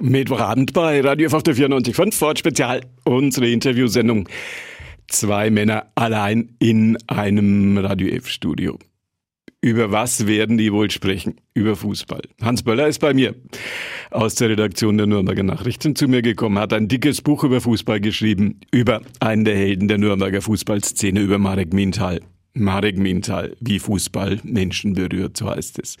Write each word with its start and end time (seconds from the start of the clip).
Mittwochabend 0.00 0.72
bei 0.72 1.00
Radio 1.00 1.28
F 1.28 1.34
auf 1.34 1.44
der 1.44 1.54
94.5 1.54 2.14
Ford 2.14 2.38
Spezial. 2.38 2.80
Unsere 3.04 3.48
Interviewsendung. 3.48 4.28
Zwei 5.06 5.50
Männer 5.50 5.86
allein 5.94 6.56
in 6.58 6.98
einem 7.06 7.78
Radio 7.78 8.08
F 8.08 8.28
Studio. 8.28 8.78
Über 9.60 9.92
was 9.92 10.26
werden 10.26 10.58
die 10.58 10.72
wohl 10.72 10.90
sprechen? 10.90 11.36
Über 11.54 11.76
Fußball. 11.76 12.22
Hans 12.42 12.64
Böller 12.64 12.88
ist 12.88 12.98
bei 12.98 13.14
mir 13.14 13.34
aus 14.10 14.34
der 14.34 14.50
Redaktion 14.50 14.98
der 14.98 15.06
Nürnberger 15.06 15.44
Nachrichten 15.44 15.94
zu 15.94 16.08
mir 16.08 16.22
gekommen, 16.22 16.58
hat 16.58 16.72
ein 16.72 16.88
dickes 16.88 17.22
Buch 17.22 17.44
über 17.44 17.60
Fußball 17.60 18.00
geschrieben, 18.00 18.60
über 18.72 19.00
einen 19.20 19.44
der 19.44 19.56
Helden 19.56 19.88
der 19.88 19.98
Nürnberger 19.98 20.42
Fußballszene, 20.42 21.20
über 21.20 21.38
Marek 21.38 21.72
Mintal. 21.72 22.20
Marek 22.52 22.98
Mintal, 22.98 23.56
wie 23.60 23.78
Fußball 23.78 24.40
Menschen 24.44 24.94
berührt, 24.94 25.36
so 25.36 25.50
heißt 25.50 25.78
es. 25.78 25.96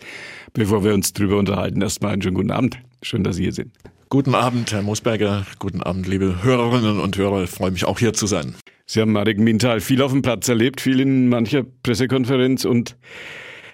Bevor 0.52 0.84
wir 0.84 0.94
uns 0.94 1.12
drüber 1.12 1.38
unterhalten, 1.38 1.80
erstmal 1.80 2.12
einen 2.12 2.22
schönen 2.22 2.36
guten 2.36 2.50
Abend. 2.50 2.78
Schön, 3.04 3.22
dass 3.22 3.36
Sie 3.36 3.42
hier 3.42 3.52
sind. 3.52 3.70
Guten 4.08 4.34
Abend, 4.34 4.72
Herr 4.72 4.80
Mosberger. 4.80 5.46
Guten 5.58 5.82
Abend, 5.82 6.08
liebe 6.08 6.42
Hörerinnen 6.42 7.00
und 7.00 7.18
Hörer. 7.18 7.44
Ich 7.44 7.50
freue 7.50 7.70
mich 7.70 7.84
auch 7.84 7.98
hier 7.98 8.14
zu 8.14 8.26
sein. 8.26 8.54
Sie 8.86 9.00
haben 9.02 9.12
Marek 9.12 9.38
Mintal 9.38 9.80
viel 9.80 10.00
auf 10.00 10.12
dem 10.12 10.22
Platz 10.22 10.48
erlebt, 10.48 10.80
viel 10.80 11.00
in 11.00 11.28
mancher 11.28 11.64
Pressekonferenz 11.82 12.64
und 12.64 12.96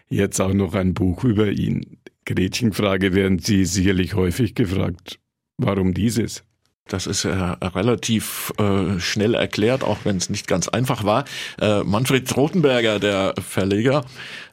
jetzt 0.08 0.40
auch 0.40 0.52
noch 0.52 0.74
ein 0.74 0.94
Buch 0.94 1.22
über 1.22 1.48
ihn. 1.48 1.98
Gretchenfrage 2.26 3.14
werden 3.14 3.38
Sie 3.38 3.64
sicherlich 3.66 4.14
häufig 4.14 4.56
gefragt. 4.56 5.20
Warum 5.58 5.94
dieses? 5.94 6.42
Das 6.88 7.06
ist 7.06 7.24
äh, 7.24 7.30
relativ 7.30 8.52
äh, 8.58 8.98
schnell 8.98 9.34
erklärt, 9.34 9.84
auch 9.84 9.98
wenn 10.02 10.16
es 10.16 10.28
nicht 10.28 10.48
ganz 10.48 10.66
einfach 10.66 11.04
war. 11.04 11.24
Äh, 11.60 11.84
Manfred 11.84 12.36
Rotenberger, 12.36 12.98
der 12.98 13.34
Verleger, 13.38 14.04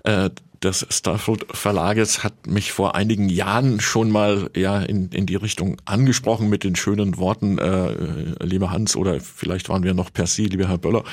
äh, 0.04 0.30
des 0.64 0.86
Starfood 0.90 1.46
Verlages 1.52 2.24
hat 2.24 2.48
mich 2.48 2.72
vor 2.72 2.96
einigen 2.96 3.30
Jahren 3.30 3.80
schon 3.80 4.10
mal 4.10 4.50
ja 4.56 4.82
in, 4.82 5.10
in 5.10 5.26
die 5.26 5.36
Richtung 5.36 5.78
angesprochen 5.86 6.50
mit 6.50 6.64
den 6.64 6.76
schönen 6.76 7.18
Worten, 7.18 7.58
äh, 7.58 8.44
lieber 8.44 8.72
Hans, 8.72 8.96
oder 8.96 9.20
vielleicht 9.20 9.70
waren 9.70 9.84
wir 9.84 9.94
noch 9.94 10.12
per 10.12 10.26
Sie, 10.26 10.46
lieber 10.46 10.68
Herr 10.68 10.78
Böller, 10.78 11.04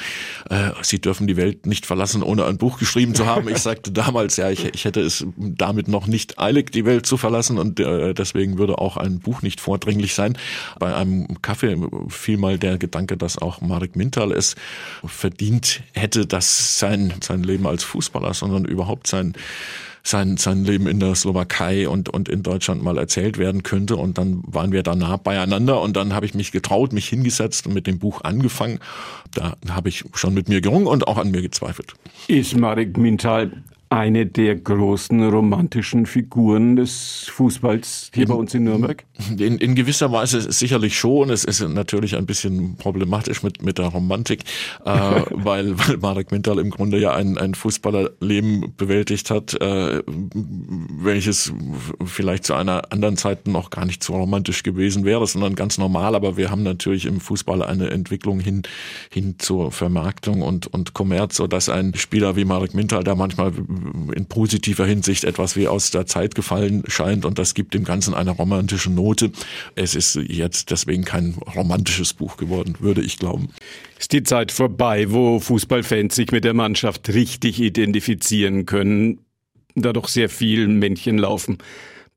äh, 0.49 0.71
Sie 0.83 1.01
dürfen 1.01 1.27
die 1.27 1.37
Welt 1.37 1.67
nicht 1.67 1.87
verlassen, 1.87 2.23
ohne 2.23 2.47
ein 2.47 2.59
Buch 2.59 2.79
geschrieben 2.79 3.15
zu 3.15 3.27
haben. 3.27 3.49
Ich 3.49 3.59
sagte 3.59 3.93
damals, 3.93 4.37
ja, 4.37 4.51
ich, 4.51 4.65
ich 4.65 4.85
hätte 4.85 5.01
es 5.01 5.27
damit 5.37 5.89
noch 5.89 6.07
nicht 6.07 6.39
eilig, 6.39 6.71
die 6.71 6.85
Welt 6.85 7.07
zu 7.07 7.17
verlassen 7.17 7.59
und 7.59 7.79
äh, 7.81 8.15
deswegen 8.15 8.59
würde 8.59 8.79
auch 8.79 8.97
ein 8.97 9.19
Buch 9.19 9.43
nicht 9.43 9.61
vordringlich 9.61 10.15
sein. 10.15 10.39
Bei 10.79 10.95
einem 10.95 11.43
Kaffee 11.43 11.77
fiel 12.09 12.39
mal 12.39 12.59
der 12.59 12.79
Gedanke, 12.79 13.17
dass 13.17 13.39
auch 13.39 13.61
Marek 13.61 13.97
Mintal 13.97 14.33
es 14.33 14.57
verdient 15.05 15.83
hätte, 15.93 16.27
dass 16.27 16.79
sein, 16.79 17.13
sein 17.23 17.43
Leben 17.43 17.67
als 17.67 17.85
Fußballer, 17.85 18.35
sondern 18.35 18.65
überhaupt 18.65 19.07
sein 19.07 19.34
sein, 20.05 20.37
sein 20.37 20.65
Leben 20.65 20.87
in 20.87 21.01
der 21.01 21.15
Slowakei 21.15 21.89
und, 21.89 22.11
und 22.11 22.29
in 22.29 22.43
Deutschland 22.43 22.83
mal 22.83 22.99
erzählt 22.99 23.39
werden 23.39 23.63
könnte. 23.63 23.97
Und 23.97 24.19
dann 24.19 24.43
waren 24.47 24.71
wir 24.71 24.83
danach 24.83 25.19
beieinander 25.19 25.81
und 25.81 25.97
dann 25.97 26.13
habe 26.13 26.27
ich 26.27 26.35
mich 26.35 26.53
getraut, 26.53 26.93
mich 26.93 27.09
hingesetzt 27.09 27.67
und 27.67 27.73
mit 27.73 27.87
dem 27.87 27.99
Buch 27.99 28.21
angefangen. 28.23 28.81
Da 29.33 29.57
habe 29.71 29.89
ich 29.89 30.05
schon 30.15 30.35
mit 30.35 30.49
mir 30.49 30.61
gerungen 30.61 30.87
und 30.87 31.09
auch 31.09 31.17
an 31.17 31.31
mir 31.31 31.41
gezweifelt. 31.41 31.95
Ist 32.29 32.57
Marek 32.57 32.99
Mintal 32.99 33.51
eine 33.95 34.27
der 34.27 34.57
großen 34.57 35.23
romantischen 35.29 36.07
Figuren 36.07 36.75
des 36.75 37.29
Fußballs 37.31 38.11
hier 38.13 38.27
bei 38.27 38.35
uns 38.35 38.53
in 38.53 38.65
Nürnberg? 38.65 39.05
In, 39.39 39.59
in 39.59 39.77
gewisser 39.77 40.11
Weise 40.11 40.51
sicherlich 40.51 40.99
schon. 40.99 41.31
Es 41.31 41.45
ist 41.45 41.61
natürlich 41.61 42.17
ein 42.17 42.27
bisschen 42.27 42.75
problematisch 42.75 43.45
mit, 43.45 43.63
mit 43.63 43.79
der 43.79 43.87
Romantik, 43.87 44.41
äh, 44.85 44.91
weil, 45.31 45.79
weil 45.79 45.99
Marek 45.99 46.33
Mintal 46.33 46.59
im 46.59 46.71
Grunde 46.71 46.99
ja 46.99 47.15
ein, 47.15 47.39
ein 47.39 47.55
Fußballerleben 47.55 48.75
bewältigt 48.77 49.31
hat, 49.31 49.55
äh, 49.61 50.03
welches 50.05 51.53
vielleicht 52.05 52.47
zu 52.47 52.55
einer 52.55 52.91
anderen 52.93 53.17
Zeit 53.17 53.47
noch 53.47 53.71
gar 53.71 53.85
nicht 53.85 54.03
so 54.03 54.15
romantisch 54.15 54.65
gewesen 54.65 55.05
wäre, 55.05 55.25
sondern 55.29 55.55
ganz 55.55 55.79
normal. 55.79 56.17
Aber 56.17 56.37
wir 56.37 56.51
haben 56.51 56.65
natürlich 56.65 57.07
im 57.07 57.21
Fußball 57.21 57.63
eine 57.63 57.91
Entwicklung 57.91 58.41
hin, 58.41 58.63
hin 59.09 59.37
zur 59.39 59.71
Vermarktung 59.71 60.43
und, 60.43 60.67
und 60.67 60.95
Kommerz, 60.95 61.37
sodass 61.37 61.69
ein 61.69 61.95
Spieler 61.95 62.35
wie 62.35 62.45
Marek 62.45 62.75
Mintal, 62.75 63.05
der 63.05 63.15
manchmal 63.15 63.53
in 64.15 64.27
positiver 64.27 64.87
Hinsicht 64.87 65.25
etwas 65.25 65.57
wie 65.57 65.69
aus 65.69 65.91
der 65.91 66.07
Zeit 66.07 66.35
gefallen 66.35 66.83
scheint 66.87 67.25
und 67.25 67.39
das 67.39 67.55
gibt 67.55 67.75
dem 67.75 67.85
Ganzen 67.85 68.15
eine 68.15 68.31
romantische 68.31 68.91
Note. 68.91 69.31
Es 69.75 69.95
ist 69.95 70.17
jetzt 70.17 70.71
deswegen 70.71 71.05
kein 71.05 71.35
romantisches 71.55 72.15
Buch 72.15 72.37
geworden, 72.37 72.77
würde 72.81 73.03
ich 73.03 73.19
glauben. 73.19 73.49
Ist 73.99 74.13
die 74.13 74.23
Zeit 74.23 74.53
vorbei, 74.53 75.11
wo 75.11 75.41
Fußballfans 75.41 76.15
sich 76.15 76.33
mit 76.33 76.45
der 76.45 76.55
Mannschaft 76.55 77.09
richtig 77.11 77.61
identifizieren 77.61 78.67
können, 78.67 79.21
da 79.75 79.93
doch 79.93 80.09
sehr 80.09 80.29
viel 80.29 80.69
Männchenlaufen 80.69 81.59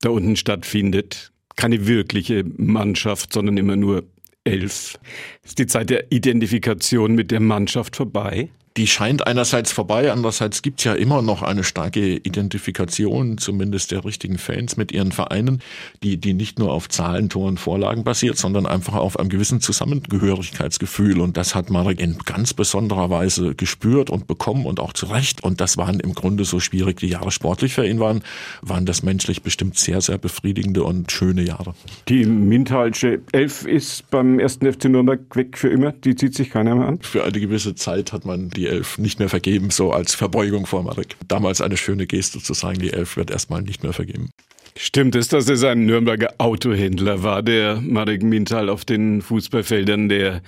da 0.01 0.09
unten 0.09 0.35
stattfindet. 0.35 1.31
Keine 1.55 1.87
wirkliche 1.87 2.43
Mannschaft, 2.57 3.33
sondern 3.33 3.57
immer 3.57 3.75
nur 3.75 4.03
elf. 4.43 4.99
Ist 5.43 5.59
die 5.59 5.67
Zeit 5.67 5.89
der 5.89 6.11
Identifikation 6.11 7.15
mit 7.15 7.31
der 7.31 7.39
Mannschaft 7.39 7.95
vorbei? 7.95 8.49
Die 8.77 8.85
scheint 8.85 9.25
einerseits 9.25 9.71
vorbei, 9.71 10.11
andererseits 10.11 10.61
gibt's 10.61 10.83
ja 10.83 10.93
immer 10.93 11.23
noch 11.23 11.41
eine 11.41 11.63
starke 11.63 12.17
Identifikation, 12.17 13.39
zumindest 13.39 13.91
der 13.91 14.05
richtigen 14.05 14.37
Fans 14.37 14.77
mit 14.77 14.91
ihren 14.91 15.11
Vereinen, 15.11 15.61
die, 16.03 16.17
die 16.17 16.35
nicht 16.35 16.59
nur 16.59 16.71
auf 16.71 16.87
Zahlen, 16.87 17.29
Toren, 17.29 17.57
Vorlagen 17.57 18.03
basiert, 18.03 18.37
sondern 18.37 18.67
einfach 18.67 18.93
auf 18.93 19.17
einem 19.17 19.29
gewissen 19.29 19.61
Zusammengehörigkeitsgefühl. 19.61 21.19
Und 21.21 21.37
das 21.37 21.55
hat 21.55 21.71
Marek 21.71 21.99
in 21.99 22.19
ganz 22.19 22.53
besonderer 22.53 23.09
Weise 23.09 23.55
gespürt 23.55 24.11
und 24.11 24.27
bekommen 24.27 24.67
und 24.67 24.79
auch 24.79 24.93
zu 24.93 25.07
Recht. 25.07 25.43
Und 25.43 25.59
das 25.59 25.77
waren 25.77 25.99
im 25.99 26.13
Grunde 26.13 26.45
so 26.45 26.59
schwierig 26.59 26.99
die 26.99 27.07
Jahre 27.07 27.31
sportlich 27.31 27.73
für 27.73 27.85
ihn 27.85 27.99
waren, 27.99 28.21
waren 28.61 28.85
das 28.85 29.01
menschlich 29.01 29.41
bestimmt 29.41 29.77
sehr, 29.77 30.01
sehr 30.01 30.19
befriedigende 30.19 30.83
und 30.83 31.11
schöne 31.11 31.41
Jahre. 31.41 31.73
Die 32.09 32.25
Mintalsche 32.25 33.21
Elf 33.31 33.65
ist 33.65 34.09
beim 34.11 34.37
ersten 34.39 34.71
FC 34.71 34.85
Nürnberg 34.85 35.19
weg 35.35 35.57
für 35.57 35.69
immer. 35.69 35.93
Die 35.93 36.15
zieht 36.15 36.35
sich 36.35 36.51
keiner 36.51 36.75
mehr 36.75 36.87
an. 36.87 36.99
Für 37.01 37.23
eine 37.23 37.39
gewisse 37.39 37.73
Zeit 37.73 38.13
hat 38.13 38.25
man 38.25 38.49
die 38.49 38.66
Elf 38.67 38.97
nicht 38.97 39.19
mehr 39.19 39.29
vergeben, 39.29 39.69
so 39.69 39.91
als 39.91 40.15
Verbeugung 40.15 40.65
vor 40.65 40.83
Marek. 40.83 41.15
Damals 41.27 41.61
eine 41.61 41.77
schöne 41.77 42.07
Geste 42.07 42.39
zu 42.39 42.53
sagen, 42.53 42.79
die 42.79 42.93
Elf 42.93 43.17
wird 43.17 43.31
erstmal 43.31 43.61
nicht 43.61 43.83
mehr 43.83 43.93
vergeben. 43.93 44.29
Stimmt 44.75 45.15
es, 45.15 45.27
dass 45.27 45.49
es 45.49 45.63
ein 45.63 45.85
Nürnberger 45.85 46.35
Autohändler 46.37 47.23
war, 47.23 47.41
der 47.41 47.81
Marek 47.81 48.21
Mintal 48.21 48.69
auf 48.69 48.85
den 48.85 49.23
Fußballfeldern 49.23 50.07
der 50.07 50.41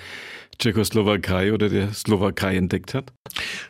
Tschechoslowakei 0.60 1.54
oder 1.54 1.70
der 1.70 1.94
Slowakei 1.94 2.58
entdeckt 2.58 2.94
hat? 2.94 3.14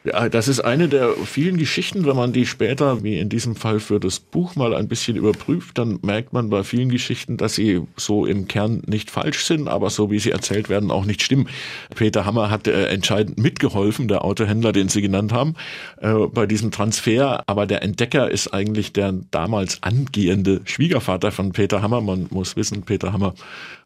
Ja, 0.04 0.30
das 0.30 0.48
ist 0.48 0.62
eine 0.62 0.88
der 0.88 1.12
vielen 1.26 1.58
Geschichten, 1.58 2.06
wenn 2.06 2.16
man 2.16 2.34
die 2.34 2.46
später, 2.46 3.04
wie 3.04 3.20
in 3.20 3.30
diesem 3.30 3.56
Fall 3.56 3.80
für 3.80 4.00
das 4.00 4.20
Buch 4.20 4.56
mal 4.56 4.74
ein 4.74 4.88
bisschen 4.88 5.16
überprüft, 5.16 5.78
dann 5.78 6.00
merkt 6.02 6.34
man 6.34 6.50
bei 6.50 6.64
vielen 6.64 6.90
Geschichten, 6.90 7.38
dass 7.38 7.56
sie 7.56 7.82
so 7.96 8.26
im 8.26 8.48
Kern 8.48 8.82
nicht 8.88 9.12
falsch 9.12 9.46
sind, 9.46 9.68
aber 9.68 9.90
so 9.90 10.10
wie 10.10 10.20
sie 10.20 10.32
erzählt 10.32 10.70
werden, 10.70 10.90
auch 10.90 11.06
nicht 11.06 11.22
stimmen. 11.22 11.48
Peter 11.96 12.26
Hammer 12.26 12.50
hat 12.50 12.68
äh, 12.68 12.88
entscheidend 12.88 13.38
mitgeholfen, 13.38 14.08
der 14.08 14.24
Autohändler, 14.26 14.72
den 14.72 14.90
Sie 14.90 15.02
genannt 15.02 15.32
haben, 15.32 15.56
äh, 16.02 16.14
bei 16.34 16.46
diesem 16.48 16.72
Transfer, 16.72 17.44
aber 17.46 17.68
der 17.68 17.84
Entdecker 17.84 18.32
ist 18.32 18.48
eigentlich 18.54 18.94
der 18.94 19.14
damals 19.30 19.84
angehende 19.84 20.62
Schwiegervater 20.66 21.32
von 21.32 21.52
Peter 21.52 21.82
Hammer. 21.82 22.02
Man 22.02 22.28
muss 22.32 22.56
wissen, 22.56 22.82
Peter 22.84 23.14
Hammer 23.14 23.36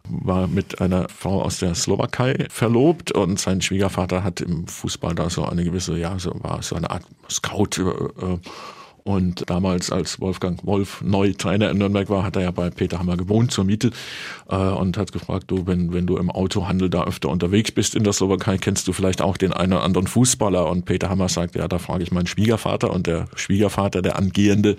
war 0.08 0.48
mit 0.48 0.82
einer 0.82 1.08
Frau 1.10 1.42
aus 1.42 1.60
der 1.60 1.76
Slowakei 1.76 2.46
verlobt 2.50 2.93
und 3.14 3.40
sein 3.40 3.62
Schwiegervater 3.62 4.24
hat 4.24 4.42
im 4.42 4.68
Fußball 4.68 5.16
da 5.16 5.30
so 5.30 5.46
eine 5.46 5.64
gewisse, 5.64 5.98
ja, 5.98 6.18
so 6.20 6.34
war 6.44 6.62
so 6.62 6.76
eine 6.76 6.90
Art 6.90 7.06
Scout 7.30 7.78
äh, 7.78 8.38
und 9.04 9.50
damals, 9.50 9.92
als 9.92 10.22
Wolfgang 10.22 10.66
Wolf 10.66 11.02
neu 11.02 11.34
Trainer 11.34 11.70
in 11.70 11.78
Nürnberg 11.78 12.10
war, 12.10 12.24
hat 12.24 12.38
er 12.38 12.44
ja 12.44 12.52
bei 12.52 12.70
Peter 12.70 13.00
Hammer 13.00 13.18
gewohnt 13.18 13.52
zur 13.52 13.66
Miete 13.66 13.92
äh, 14.50 14.56
und 14.56 14.98
hat 14.98 15.12
gefragt, 15.12 15.46
du, 15.48 15.68
wenn, 15.68 15.92
wenn 15.92 16.08
du 16.08 16.18
im 16.18 16.32
Autohandel 16.32 16.90
da 16.90 17.04
öfter 17.04 17.28
unterwegs 17.28 17.72
bist 17.72 17.96
in 17.96 18.06
der 18.06 18.14
Slowakei, 18.14 18.58
kennst 18.58 18.88
du 18.88 18.94
vielleicht 18.94 19.22
auch 19.22 19.36
den 19.36 19.52
einen 19.52 19.74
oder 19.74 19.84
anderen 19.84 20.08
Fußballer? 20.08 20.70
Und 20.70 20.86
Peter 20.86 21.10
Hammer 21.10 21.28
sagt, 21.28 21.56
ja, 21.56 21.68
da 21.68 21.80
frage 21.80 22.04
ich 22.04 22.14
meinen 22.14 22.28
Schwiegervater. 22.28 22.92
Und 22.92 23.06
der 23.06 23.28
Schwiegervater, 23.36 24.02
der 24.02 24.18
Angehende, 24.18 24.78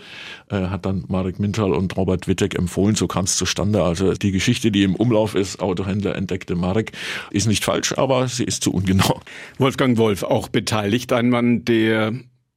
äh, 0.48 0.56
hat 0.68 0.86
dann 0.86 1.04
Marek 1.08 1.38
Mintal 1.38 1.74
und 1.74 1.94
Robert 1.94 2.26
Wittek 2.26 2.54
empfohlen. 2.54 2.94
So 2.94 3.06
kam 3.06 3.24
es 3.24 3.36
zustande. 3.36 3.82
Also 3.82 4.14
die 4.14 4.32
Geschichte, 4.32 4.70
die 4.70 4.84
im 4.84 4.94
Umlauf 4.94 5.34
ist, 5.34 5.60
Autohändler 5.60 6.16
entdeckte 6.16 6.54
Marek, 6.54 6.92
ist 7.30 7.46
nicht 7.46 7.62
falsch, 7.62 7.92
aber 7.98 8.26
sie 8.28 8.44
ist 8.44 8.64
zu 8.64 8.72
ungenau. 8.72 9.20
Wolfgang 9.58 9.98
Wolf 9.98 10.22
auch 10.22 10.48
beteiligt, 10.48 11.12
ein 11.12 11.28
Mann, 11.28 11.66
der 11.66 12.14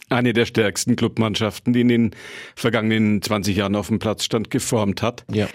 eine 0.10 0.34
der 0.34 0.46
stärksten 0.46 0.96
Clubmannschaften, 0.96 1.74
die 1.74 1.82
in 1.82 1.90
den 1.90 2.12
vergangenen 2.56 3.22
20 3.22 3.58
Jahren 3.58 3.76
auf 3.76 3.88
dem 3.88 4.00
Platz 4.00 4.24
stand, 4.24 4.50
geformt 4.50 5.02
hat. 5.02 5.26
Ja. 5.32 5.48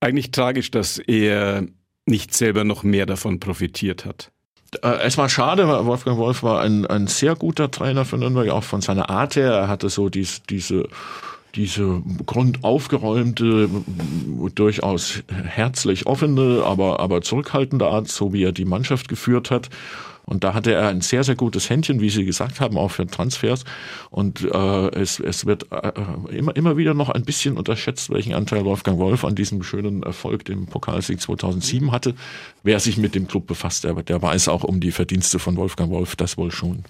Eigentlich 0.00 0.30
tragisch, 0.30 0.70
dass 0.70 0.98
er 0.98 1.66
nicht 2.06 2.34
selber 2.34 2.64
noch 2.64 2.82
mehr 2.82 3.06
davon 3.06 3.40
profitiert 3.40 4.04
hat. 4.04 4.30
Äh, 4.82 4.98
es 5.02 5.18
war 5.18 5.28
schade, 5.28 5.68
weil 5.68 5.86
Wolfgang 5.86 6.18
Wolf 6.18 6.42
war 6.42 6.60
ein, 6.60 6.86
ein 6.86 7.06
sehr 7.06 7.34
guter 7.34 7.70
Trainer 7.70 8.04
für 8.04 8.18
Nürnberg, 8.18 8.50
auch 8.50 8.64
von 8.64 8.80
seiner 8.80 9.10
Art 9.10 9.36
her. 9.36 9.52
Er 9.52 9.68
hatte 9.68 9.88
so 9.88 10.08
dies, 10.08 10.42
diese, 10.48 10.88
diese 11.54 12.02
grundaufgeräumte, 12.26 13.68
durchaus 14.54 15.22
herzlich 15.28 16.06
offene, 16.06 16.62
aber, 16.64 17.00
aber 17.00 17.22
zurückhaltende 17.22 17.86
Art, 17.86 18.08
so 18.08 18.32
wie 18.32 18.44
er 18.44 18.52
die 18.52 18.64
Mannschaft 18.64 19.08
geführt 19.08 19.50
hat. 19.50 19.70
Und 20.30 20.44
da 20.44 20.54
hatte 20.54 20.72
er 20.72 20.88
ein 20.88 21.00
sehr, 21.00 21.24
sehr 21.24 21.34
gutes 21.34 21.68
Händchen, 21.68 22.00
wie 22.00 22.08
Sie 22.08 22.24
gesagt 22.24 22.60
haben, 22.60 22.78
auch 22.78 22.92
für 22.92 23.04
Transfers. 23.04 23.64
Und 24.10 24.42
äh, 24.42 24.88
es, 24.94 25.18
es 25.18 25.44
wird 25.44 25.66
äh, 25.72 25.92
immer, 26.30 26.54
immer 26.54 26.76
wieder 26.76 26.94
noch 26.94 27.08
ein 27.08 27.24
bisschen 27.24 27.56
unterschätzt, 27.56 28.10
welchen 28.10 28.34
Anteil 28.34 28.64
Wolfgang 28.64 28.98
Wolf 28.98 29.24
an 29.24 29.34
diesem 29.34 29.64
schönen 29.64 30.04
Erfolg, 30.04 30.44
dem 30.44 30.66
Pokalsieg 30.66 31.20
2007 31.20 31.90
hatte. 31.90 32.14
Wer 32.62 32.78
sich 32.78 32.96
mit 32.96 33.16
dem 33.16 33.26
Club 33.26 33.48
befasst, 33.48 33.82
der, 33.82 33.94
der 33.94 34.22
weiß 34.22 34.46
auch 34.48 34.62
um 34.62 34.78
die 34.80 34.92
Verdienste 34.92 35.40
von 35.40 35.56
Wolfgang 35.56 35.90
Wolf, 35.90 36.14
das 36.14 36.38
wohl 36.38 36.52
schon. 36.52 36.84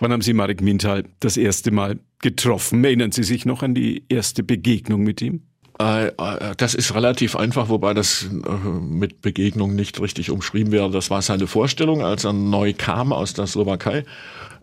Wann 0.00 0.12
haben 0.12 0.22
Sie 0.22 0.32
Marek 0.32 0.62
Mintal 0.62 1.04
das 1.20 1.36
erste 1.36 1.70
Mal 1.70 1.98
getroffen? 2.20 2.82
Erinnern 2.82 3.12
Sie 3.12 3.24
sich 3.24 3.44
noch 3.44 3.62
an 3.62 3.74
die 3.74 4.04
erste 4.08 4.42
Begegnung 4.42 5.02
mit 5.02 5.20
ihm? 5.20 5.42
Äh, 5.80 6.08
äh, 6.08 6.12
das 6.56 6.74
ist 6.74 6.94
relativ 6.94 7.36
einfach, 7.36 7.68
wobei 7.68 7.94
das 7.94 8.24
äh, 8.24 8.68
mit 8.68 9.22
Begegnung 9.22 9.74
nicht 9.74 10.00
richtig 10.00 10.30
umschrieben 10.30 10.72
wäre. 10.72 10.90
Das 10.90 11.10
war 11.10 11.22
seine 11.22 11.46
Vorstellung, 11.46 12.02
als 12.02 12.24
er 12.24 12.32
neu 12.32 12.74
kam 12.76 13.12
aus 13.12 13.34
der 13.34 13.46
Slowakei 13.46 14.04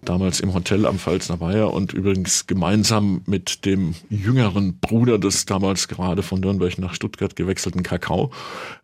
damals 0.06 0.40
im 0.40 0.54
Hotel 0.54 0.86
am 0.86 1.00
Pfalzner 1.00 1.40
Weiher 1.40 1.74
und 1.74 1.94
übrigens 1.94 2.48
gemeinsam 2.48 3.22
mit 3.26 3.66
dem 3.66 3.96
jüngeren 4.10 4.78
Bruder 4.80 5.18
des 5.18 5.46
damals 5.46 5.88
gerade 5.88 6.24
von 6.24 6.40
Nürnberg 6.40 6.78
nach 6.78 6.94
Stuttgart 6.94 7.36
gewechselten 7.36 7.84
Kakao, 7.84 8.32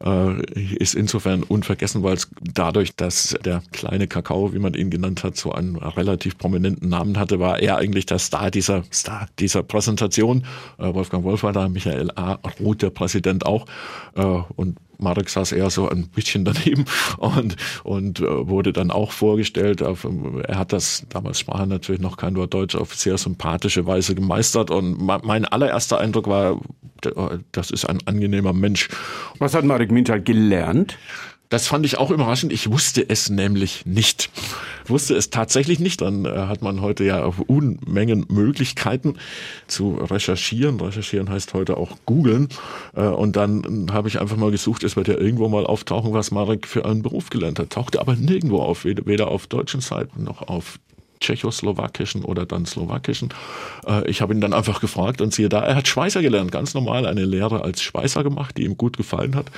äh, 0.04 0.42
ist 0.76 0.96
insofern 0.96 1.44
unvergessen, 1.44 2.04
weil 2.04 2.16
es 2.16 2.30
dadurch, 2.54 2.96
dass 2.96 3.38
der 3.46 3.64
kleine 3.72 4.08
Kakao, 4.08 4.54
wie 4.54 4.60
man 4.60 4.74
ihn 4.74 4.90
genannt 4.90 5.24
hat, 5.24 5.38
so 5.38 5.52
einen 5.52 5.76
relativ 5.76 6.38
prominenten 6.38 6.90
Namen 6.90 7.18
hatte, 7.18 7.40
war 7.40 7.60
er 7.60 7.78
eigentlich 7.78 8.06
der 8.06 8.20
Star 8.20 8.52
dieser, 8.52 8.84
Star 8.92 9.28
dieser 9.40 9.64
Präsentation. 9.64 10.46
Äh, 10.78 10.94
Wolfgang 10.94 11.24
Wolf 11.24 11.44
war 11.44 11.54
da, 11.54 11.70
Michael 11.70 12.12
A. 12.16 12.40
Roth, 12.60 12.82
der 12.82 12.90
Präsident 12.90 13.46
auch. 13.46 13.66
Äh, 14.16 14.22
und 14.24 14.78
Marek 15.02 15.30
saß 15.30 15.52
eher 15.52 15.70
so 15.70 15.90
ein 15.90 16.08
bisschen 16.08 16.46
daneben 16.46 16.86
und, 17.18 17.56
und 17.84 18.20
äh, 18.20 18.48
wurde 18.48 18.74
dann 18.74 18.92
auch 18.92 19.12
vorgestellt. 19.12 19.82
Er 19.82 20.58
hat 20.58 20.74
das, 20.74 21.06
damals 21.10 21.40
sprach 21.40 21.60
er 21.60 21.66
natürlich 21.66 22.02
noch 22.02 22.18
kein 22.18 22.36
Wort 22.36 22.54
Deutsch, 22.54 22.76
auf 22.76 22.96
sehr 22.96 23.18
sympathische 23.18 23.86
Weise 23.86 24.16
gemeistert. 24.16 24.72
Und 24.72 25.02
mein 25.02 25.46
allererster 25.46 26.00
Eindruck 26.00 26.28
war, 26.28 26.60
das 27.52 27.72
ist 27.72 27.86
ein 27.86 28.00
angenehmer 28.06 28.54
Mensch. 28.54 28.90
Was 29.40 29.54
hat 29.54 29.66
Marek 29.66 29.92
Mintal 29.92 30.22
gelernt? 30.22 30.98
Das 31.52 31.68
fand 31.68 31.86
ich 31.86 31.98
auch 31.98 32.12
überraschend. 32.12 32.54
Ich 32.54 32.72
wusste 32.72 33.08
es 33.08 33.30
nämlich 33.30 33.86
nicht. 33.86 34.30
wusste 34.88 35.16
es 35.16 35.32
tatsächlich 35.32 35.80
nicht. 35.82 36.00
Dann 36.00 36.24
äh, 36.24 36.30
hat 36.30 36.62
man 36.62 36.80
heute 36.80 37.04
ja 37.04 37.26
Unmengen 37.26 38.26
Möglichkeiten 38.30 39.18
zu 39.68 39.96
recherchieren. 39.96 40.80
Recherchieren 40.80 41.30
heißt 41.30 41.54
heute 41.54 41.76
auch 41.76 41.98
googeln. 42.06 42.48
Äh, 42.96 43.02
und 43.02 43.36
dann 43.36 43.88
habe 43.92 44.08
ich 44.08 44.22
einfach 44.22 44.38
mal 44.38 44.50
gesucht, 44.50 44.86
es 44.86 44.96
wird 44.96 45.10
ja 45.10 45.18
irgendwo 45.18 45.50
mal 45.50 45.66
auftauchen, 45.66 46.14
was 46.14 46.32
Marek 46.32 46.68
für 46.68 46.86
einen 46.86 47.02
Beruf 47.02 47.30
gelernt 47.30 47.60
hat. 47.60 47.72
Tauchte 47.72 48.00
aber 48.00 48.16
nirgendwo 48.16 48.62
auf, 48.62 48.86
weder 48.86 49.28
auf 49.28 49.48
deutschen 49.48 49.82
Seiten 49.82 50.24
noch 50.24 50.44
auf 50.44 50.80
tschechoslowakischen 51.22 52.26
oder 52.26 52.46
dann 52.46 52.66
slowakischen. 52.66 53.30
Äh, 53.88 54.10
ich 54.10 54.22
habe 54.22 54.34
ihn 54.34 54.42
dann 54.42 54.54
einfach 54.54 54.82
gefragt 54.82 55.22
und 55.22 55.34
siehe 55.34 55.50
da, 55.50 55.62
er 55.62 55.76
hat 55.76 55.88
Schweißer 55.88 56.22
gelernt, 56.22 56.52
ganz 56.52 56.74
normal 56.74 57.06
eine 57.06 57.24
Lehre 57.24 57.64
als 57.64 57.82
Schweißer 57.82 58.24
gemacht, 58.24 58.58
die 58.58 58.64
ihm 58.64 58.76
gut 58.78 58.98
gefallen 58.98 59.36
hat. 59.36 59.52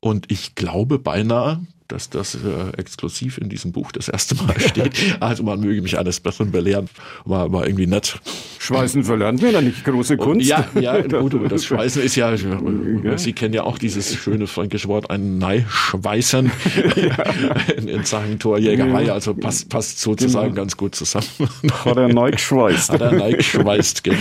Und 0.00 0.30
ich 0.30 0.54
glaube 0.54 0.98
beinahe, 0.98 1.66
dass 1.88 2.10
das 2.10 2.34
äh, 2.34 2.76
exklusiv 2.76 3.38
in 3.38 3.48
diesem 3.48 3.72
Buch 3.72 3.92
das 3.92 4.08
erste 4.08 4.34
Mal 4.36 4.58
steht. 4.60 4.92
Also 5.20 5.42
man 5.42 5.60
möge 5.60 5.80
mich 5.82 5.98
eines 5.98 6.20
Besseren 6.20 6.50
belehren, 6.50 6.88
war, 7.24 7.50
war 7.52 7.66
irgendwie 7.66 7.86
nett. 7.86 8.20
Schweißen 8.58 9.04
verlernt 9.04 9.40
mir 9.40 9.52
da 9.52 9.60
nicht 9.60 9.84
große 9.84 10.16
Kunst. 10.16 10.48
Ja, 10.48 10.68
ja, 10.78 11.00
gut, 11.00 11.34
das 11.50 11.64
Schweißen 11.66 12.02
ist 12.02 12.16
ja, 12.16 12.36
Sie 13.16 13.32
kennen 13.32 13.54
ja 13.54 13.64
auch 13.64 13.78
dieses 13.78 14.14
schöne 14.14 14.46
fränkische 14.46 14.88
Wort, 14.88 15.10
ein 15.10 15.38
Neischweißen 15.38 16.50
in, 17.76 17.88
in 17.88 18.04
Sachen 18.04 18.38
Torjägerei, 18.38 19.10
also 19.10 19.34
passt, 19.34 19.68
passt 19.68 20.00
sozusagen 20.00 20.48
genau. 20.48 20.62
ganz 20.62 20.76
gut 20.76 20.94
zusammen. 20.94 21.26
Hat 21.84 21.96
er 21.96 22.08
neu 22.08 22.30
geschweißt. 22.30 22.90
Hat 22.90 23.00
er 23.00 23.12
neu 23.12 23.32
geschweißt, 23.32 24.04
genau. 24.04 24.18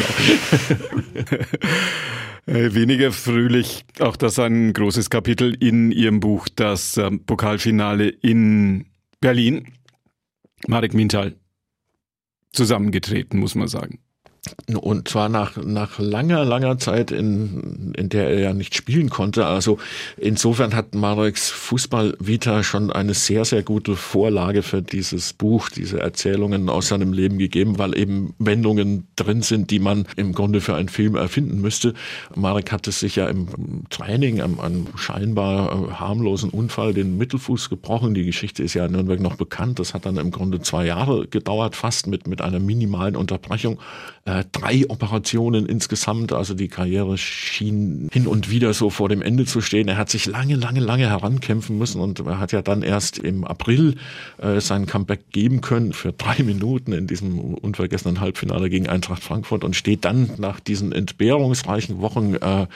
Äh, 2.47 2.75
weniger 2.75 3.11
fröhlich, 3.11 3.85
auch 3.99 4.15
das 4.15 4.37
ein 4.37 4.71
großes 4.73 5.09
Kapitel 5.09 5.55
in 5.55 5.91
Ihrem 5.91 6.19
Buch, 6.19 6.47
das 6.55 6.95
ähm, 6.97 7.25
Pokalfinale 7.25 8.09
in 8.09 8.85
Berlin. 9.19 9.73
Marek 10.67 10.93
Mintal 10.93 11.35
zusammengetreten, 12.51 13.39
muss 13.39 13.55
man 13.55 13.67
sagen. 13.67 13.99
Und 14.79 15.07
zwar 15.07 15.29
nach, 15.29 15.57
nach 15.57 15.99
langer, 15.99 16.45
langer 16.45 16.77
Zeit, 16.77 17.11
in, 17.11 17.93
in 17.97 18.09
der 18.09 18.29
er 18.29 18.39
ja 18.39 18.53
nicht 18.53 18.75
spielen 18.75 19.09
konnte. 19.09 19.45
Also 19.45 19.77
insofern 20.17 20.75
hat 20.75 20.95
Mareks 20.95 21.49
Fußball-Vita 21.49 22.63
schon 22.63 22.91
eine 22.91 23.13
sehr, 23.13 23.45
sehr 23.45 23.63
gute 23.63 23.95
Vorlage 23.95 24.63
für 24.63 24.81
dieses 24.81 25.33
Buch, 25.33 25.69
diese 25.69 25.99
Erzählungen 25.99 26.69
aus 26.69 26.87
seinem 26.87 27.13
Leben 27.13 27.37
gegeben, 27.37 27.77
weil 27.79 27.97
eben 27.97 28.33
Wendungen 28.39 29.07
drin 29.15 29.41
sind, 29.41 29.71
die 29.71 29.79
man 29.79 30.07
im 30.15 30.33
Grunde 30.33 30.61
für 30.61 30.75
einen 30.75 30.89
Film 30.89 31.15
erfinden 31.15 31.61
müsste. 31.61 31.93
Marek 32.35 32.71
hatte 32.71 32.91
sich 32.91 33.15
ja 33.15 33.27
im 33.27 33.85
Training 33.89 34.41
am, 34.41 34.87
scheinbar 34.95 35.89
äh, 35.89 35.91
harmlosen 35.93 36.49
Unfall 36.49 36.93
den 36.93 37.17
Mittelfuß 37.17 37.69
gebrochen. 37.69 38.13
Die 38.13 38.25
Geschichte 38.25 38.63
ist 38.63 38.73
ja 38.73 38.85
in 38.85 38.91
Nürnberg 38.91 39.19
noch 39.19 39.35
bekannt. 39.35 39.79
Das 39.79 39.93
hat 39.93 40.05
dann 40.05 40.17
im 40.17 40.31
Grunde 40.31 40.61
zwei 40.61 40.85
Jahre 40.85 41.27
gedauert, 41.27 41.75
fast 41.75 42.07
mit, 42.07 42.27
mit 42.27 42.41
einer 42.41 42.59
minimalen 42.59 43.15
Unterbrechung. 43.15 43.79
Drei 44.51 44.85
Operationen 44.89 45.65
insgesamt. 45.65 46.33
Also 46.33 46.53
die 46.53 46.67
Karriere 46.67 47.17
schien 47.17 48.09
hin 48.11 48.27
und 48.27 48.49
wieder 48.49 48.73
so 48.73 48.89
vor 48.89 49.09
dem 49.09 49.21
Ende 49.21 49.45
zu 49.45 49.61
stehen. 49.61 49.87
Er 49.87 49.97
hat 49.97 50.09
sich 50.09 50.25
lange, 50.25 50.55
lange, 50.55 50.79
lange 50.79 51.09
herankämpfen 51.09 51.77
müssen 51.77 52.01
und 52.01 52.19
er 52.19 52.39
hat 52.39 52.51
ja 52.51 52.61
dann 52.61 52.81
erst 52.81 53.17
im 53.17 53.45
April 53.45 53.95
äh, 54.37 54.59
sein 54.59 54.85
Comeback 54.85 55.31
geben 55.31 55.61
können 55.61 55.93
für 55.93 56.11
drei 56.11 56.43
Minuten 56.43 56.91
in 56.91 57.07
diesem 57.07 57.39
unvergessenen 57.55 58.19
Halbfinale 58.19 58.69
gegen 58.69 58.87
Eintracht 58.87 59.23
Frankfurt 59.23 59.63
und 59.63 59.75
steht 59.75 60.05
dann 60.05 60.31
nach 60.37 60.59
diesen 60.59 60.91
entbehrungsreichen 60.91 62.01
Wochen 62.01 62.35
äh, 62.35 62.67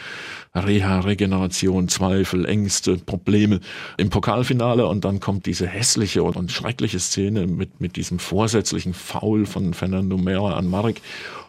Reha, 0.56 1.02
Regeneration, 1.02 1.90
Zweifel, 1.90 2.46
Ängste, 2.46 2.98
Probleme 2.98 3.60
im 3.98 4.10
Pokalfinale 4.10 4.88
und 4.88 5.06
dann 5.06 5.20
kommt 5.20 5.46
diese 5.46 5.68
hässliche 5.68 6.24
und, 6.24 6.36
und 6.36 6.52
schreckliche 6.52 7.00
Szene 7.00 7.46
mit, 7.46 7.80
mit 7.80 7.96
diesem 7.96 8.20
vorsätzlichen 8.20 8.94
Foul 8.94 9.46
von 9.46 9.74
Fernando 9.74 10.18
Mera 10.18 10.54
an 10.54 10.68
Marek 10.68 11.02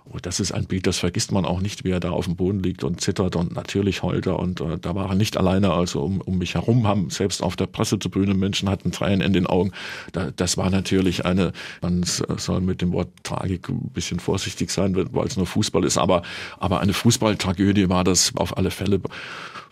Oh, 0.07 0.19
das 0.21 0.41
ist 0.41 0.53
ein 0.53 0.67
Bild, 0.67 0.87
das 0.87 0.99
vergisst 0.99 1.33
man 1.33 1.45
auch 1.45 1.61
nicht, 1.61 1.85
wie 1.85 1.91
er 1.91 2.01
da 2.01 2.11
auf 2.11 2.25
dem 2.25 2.37
Boden 2.37 2.63
liegt 2.63 2.85
und 2.85 3.01
zittert 3.01 3.37
und 3.37 3.55
natürlich 3.55 4.03
heult 4.03 4.27
er. 4.27 4.39
Und 4.39 4.61
äh, 4.61 4.79
da 4.81 4.95
war 4.95 5.11
er 5.11 5.15
nicht 5.15 5.37
alleine. 5.37 5.73
Also 5.73 6.03
um, 6.03 6.21
um 6.21 6.39
mich 6.39 6.55
herum 6.55 6.87
haben 6.87 7.11
selbst 7.11 7.43
auf 7.43 7.57
der 7.57 7.67
Pressetribüne 7.67 8.35
Menschen 8.35 8.69
hatten 8.69 8.93
Tränen 8.93 9.21
in 9.21 9.33
den 9.33 9.47
Augen. 9.47 9.73
Da, 10.13 10.31
das 10.35 10.57
war 10.57 10.71
natürlich 10.71 11.25
eine, 11.25 11.53
man 11.83 12.03
soll 12.05 12.61
mit 12.61 12.83
dem 12.83 12.93
Wort 12.93 13.09
Tragik 13.23 13.69
ein 13.69 13.91
bisschen 13.93 14.21
vorsichtig 14.21 14.71
sein, 14.71 14.97
weil 15.13 15.27
es 15.27 15.37
nur 15.37 15.47
Fußball 15.47 15.85
ist. 15.85 15.99
Aber, 15.99 16.23
aber 16.59 16.81
eine 16.81 16.93
Fußballtragödie 16.93 17.89
war 17.89 18.05
das 18.05 18.33
auf 18.37 18.57
alle 18.57 18.71
Fälle 18.71 19.01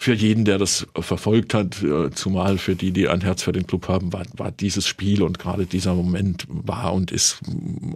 für 0.00 0.14
jeden, 0.14 0.44
der 0.44 0.58
das 0.58 0.86
verfolgt 0.94 1.54
hat, 1.54 1.82
äh, 1.82 2.10
zumal 2.12 2.56
für 2.56 2.76
die, 2.76 2.92
die 2.92 3.08
ein 3.08 3.20
Herz 3.20 3.42
für 3.42 3.50
den 3.50 3.66
Club 3.66 3.88
haben, 3.88 4.12
war, 4.12 4.22
war 4.36 4.52
dieses 4.52 4.86
Spiel 4.86 5.22
und 5.22 5.40
gerade 5.40 5.66
dieser 5.66 5.94
Moment 5.94 6.46
war 6.48 6.94
und 6.94 7.10
ist 7.10 7.40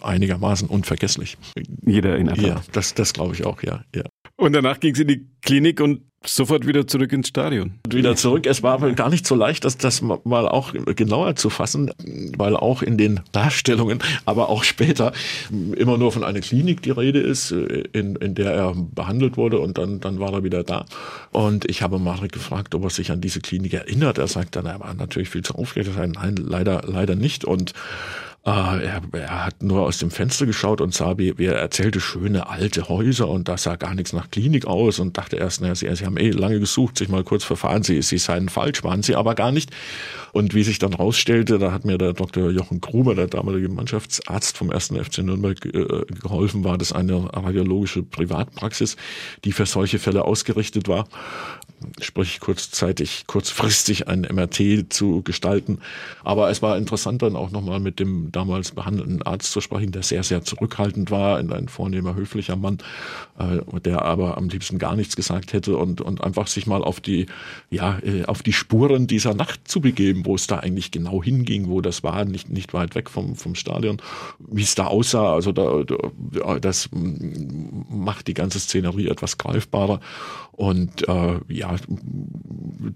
einigermaßen 0.00 0.68
unvergesslich. 0.68 1.38
Jeder 1.86 2.18
in 2.18 2.28
Ja, 2.36 2.62
das, 2.72 2.94
das 2.94 3.12
glaube 3.12 3.34
ich 3.34 3.44
auch, 3.44 3.62
ja, 3.62 3.84
ja. 3.94 4.02
Und 4.36 4.54
danach 4.54 4.80
ging 4.80 4.94
sie 4.94 5.02
in 5.02 5.08
die 5.08 5.26
Klinik 5.42 5.80
und 5.80 6.02
sofort 6.26 6.66
wieder 6.66 6.86
zurück 6.86 7.12
ins 7.12 7.28
Stadion. 7.28 7.74
Wieder 7.88 8.16
zurück. 8.16 8.46
Es 8.46 8.62
war 8.62 8.74
aber 8.74 8.92
gar 8.92 9.10
nicht 9.10 9.26
so 9.26 9.34
leicht, 9.34 9.64
das, 9.64 9.76
das 9.76 10.02
mal 10.02 10.48
auch 10.48 10.72
genauer 10.96 11.36
zu 11.36 11.50
fassen, 11.50 11.90
weil 12.36 12.56
auch 12.56 12.82
in 12.82 12.96
den 12.98 13.20
Darstellungen, 13.32 14.00
aber 14.24 14.48
auch 14.48 14.64
später 14.64 15.12
immer 15.50 15.98
nur 15.98 16.12
von 16.12 16.24
einer 16.24 16.40
Klinik 16.40 16.82
die 16.82 16.90
Rede 16.90 17.20
ist, 17.20 17.50
in, 17.50 18.16
in 18.16 18.34
der 18.34 18.52
er 18.52 18.74
behandelt 18.74 19.36
wurde 19.36 19.58
und 19.58 19.78
dann, 19.78 20.00
dann 20.00 20.20
war 20.20 20.32
er 20.32 20.44
wieder 20.44 20.64
da. 20.64 20.86
Und 21.30 21.68
ich 21.68 21.82
habe 21.82 21.98
Marek 21.98 22.32
gefragt, 22.32 22.74
ob 22.74 22.84
er 22.84 22.90
sich 22.90 23.10
an 23.10 23.20
diese 23.20 23.40
Klinik 23.40 23.74
erinnert. 23.74 24.18
Er 24.18 24.28
sagt 24.28 24.56
dann, 24.56 24.66
er 24.66 24.80
war 24.80 24.94
natürlich 24.94 25.28
viel 25.28 25.42
zu 25.42 25.54
aufgeregt. 25.54 25.90
Nein, 25.96 26.36
leider, 26.36 26.82
leider 26.86 27.14
nicht. 27.14 27.44
Und 27.44 27.70
äh, 27.70 28.31
er, 28.44 29.02
er, 29.12 29.44
hat 29.44 29.62
nur 29.62 29.82
aus 29.82 29.98
dem 29.98 30.10
Fenster 30.10 30.46
geschaut 30.46 30.80
und 30.80 30.92
sah, 30.92 31.16
wie, 31.16 31.38
wie 31.38 31.46
er 31.46 31.54
erzählte, 31.54 32.00
schöne 32.00 32.48
alte 32.48 32.88
Häuser 32.88 33.28
und 33.28 33.48
da 33.48 33.56
sah 33.56 33.76
gar 33.76 33.94
nichts 33.94 34.12
nach 34.12 34.32
Klinik 34.32 34.66
aus 34.66 34.98
und 34.98 35.16
dachte 35.16 35.36
erst, 35.36 35.60
naja, 35.60 35.76
sie, 35.76 35.94
sie 35.94 36.04
haben 36.04 36.16
eh 36.16 36.30
lange 36.30 36.58
gesucht, 36.58 36.98
sich 36.98 37.08
mal 37.08 37.22
kurz 37.22 37.44
verfahren, 37.44 37.84
sie, 37.84 38.02
sie 38.02 38.18
seien 38.18 38.48
falsch, 38.48 38.82
waren 38.82 39.04
sie 39.04 39.14
aber 39.14 39.36
gar 39.36 39.52
nicht. 39.52 39.70
Und 40.32 40.54
wie 40.54 40.64
sich 40.64 40.80
dann 40.80 40.94
rausstellte, 40.94 41.58
da 41.58 41.70
hat 41.70 41.84
mir 41.84 41.98
der 41.98 42.14
Dr. 42.14 42.50
Jochen 42.50 42.80
Gruber, 42.80 43.14
der 43.14 43.28
damalige 43.28 43.68
Mannschaftsarzt 43.68 44.56
vom 44.56 44.70
1. 44.70 44.88
FC 44.88 45.18
Nürnberg, 45.18 45.64
äh, 45.66 46.04
geholfen, 46.20 46.64
war 46.64 46.78
das 46.78 46.92
eine 46.92 47.32
radiologische 47.32 48.02
Privatpraxis, 48.02 48.96
die 49.44 49.52
für 49.52 49.66
solche 49.66 50.00
Fälle 50.00 50.24
ausgerichtet 50.24 50.88
war 50.88 51.06
sprich 52.00 52.40
kurzzeitig, 52.40 53.24
kurzfristig 53.26 54.08
ein 54.08 54.22
MRT 54.22 54.92
zu 54.92 55.22
gestalten. 55.22 55.78
Aber 56.24 56.50
es 56.50 56.62
war 56.62 56.76
interessant 56.76 57.22
dann 57.22 57.36
auch 57.36 57.50
nochmal 57.50 57.80
mit 57.80 57.98
dem 58.00 58.31
damals 58.32 58.72
behandelnden 58.72 59.22
Arzt 59.22 59.52
zu 59.52 59.60
sprechen, 59.60 59.92
der 59.92 60.02
sehr, 60.02 60.22
sehr 60.22 60.42
zurückhaltend 60.42 61.10
war, 61.10 61.38
ein 61.38 61.68
vornehmer, 61.68 62.14
höflicher 62.14 62.56
Mann, 62.56 62.78
äh, 63.38 63.80
der 63.80 64.02
aber 64.02 64.36
am 64.36 64.48
liebsten 64.48 64.78
gar 64.78 64.96
nichts 64.96 65.16
gesagt 65.16 65.52
hätte 65.52 65.76
und, 65.76 66.00
und 66.00 66.22
einfach 66.22 66.46
sich 66.46 66.66
mal 66.66 66.82
auf 66.82 67.00
die, 67.00 67.26
ja, 67.70 67.98
äh, 68.02 68.24
auf 68.24 68.42
die 68.42 68.52
Spuren 68.52 69.06
dieser 69.06 69.34
Nacht 69.34 69.68
zu 69.68 69.80
begeben, 69.80 70.26
wo 70.26 70.34
es 70.34 70.46
da 70.46 70.58
eigentlich 70.58 70.90
genau 70.90 71.22
hinging, 71.22 71.68
wo 71.68 71.80
das 71.80 72.02
war, 72.02 72.24
nicht, 72.24 72.50
nicht 72.50 72.74
weit 72.74 72.94
weg 72.94 73.10
vom, 73.10 73.36
vom 73.36 73.54
Stadion, 73.54 73.98
wie 74.38 74.62
es 74.62 74.74
da 74.74 74.86
aussah. 74.86 75.34
Also 75.34 75.52
da, 75.52 75.82
da, 75.84 76.58
das 76.58 76.88
macht 76.92 78.26
die 78.26 78.34
ganze 78.34 78.60
Szenerie 78.60 79.08
etwas 79.08 79.38
greifbarer 79.38 80.00
und 80.52 81.08
äh, 81.08 81.40
ja, 81.48 81.74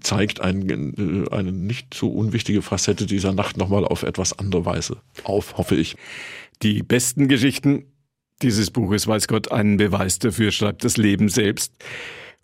zeigt 0.01 0.41
ein, 0.41 1.27
eine 1.31 1.51
nicht 1.51 1.93
so 1.93 2.09
unwichtige 2.09 2.61
Facette 2.61 3.05
dieser 3.05 3.33
Nacht 3.33 3.57
nochmal 3.57 3.85
auf 3.85 4.03
etwas 4.03 4.37
andere 4.37 4.65
Weise 4.65 4.97
auf, 5.23 5.57
hoffe 5.57 5.75
ich. 5.75 5.95
Die 6.63 6.83
besten 6.83 7.27
Geschichten 7.27 7.85
dieses 8.41 8.71
Buches, 8.71 9.07
weiß 9.07 9.27
Gott, 9.27 9.51
einen 9.51 9.77
Beweis 9.77 10.19
dafür, 10.19 10.51
schreibt 10.51 10.83
das 10.83 10.97
Leben 10.97 11.29
selbst. 11.29 11.73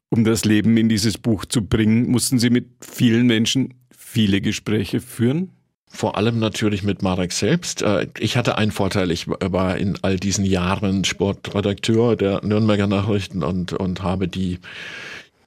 Um 0.09 0.23
das 0.23 0.45
Leben 0.45 0.77
in 0.77 0.89
dieses 0.89 1.17
Buch 1.17 1.45
zu 1.45 1.65
bringen, 1.65 2.07
mussten 2.09 2.37
Sie 2.37 2.49
mit 2.49 2.67
vielen 2.81 3.25
Menschen 3.25 3.73
viele 3.95 4.41
Gespräche 4.41 4.99
führen? 4.99 5.51
Vor 5.87 6.17
allem 6.17 6.39
natürlich 6.39 6.83
mit 6.83 7.03
Marek 7.03 7.31
selbst. 7.31 7.83
Äh, 7.83 8.07
ich 8.19 8.35
hatte 8.35 8.57
einen 8.57 8.71
Vorteil, 8.71 9.11
ich 9.11 9.27
war 9.27 9.77
in 9.77 9.97
all 10.01 10.17
diesen 10.17 10.45
Jahren 10.45 11.03
Sportredakteur 11.03 12.15
der 12.15 12.43
Nürnberger 12.43 12.87
Nachrichten 12.87 13.43
und, 13.43 13.73
und 13.73 14.01
habe 14.01 14.27
die 14.27 14.59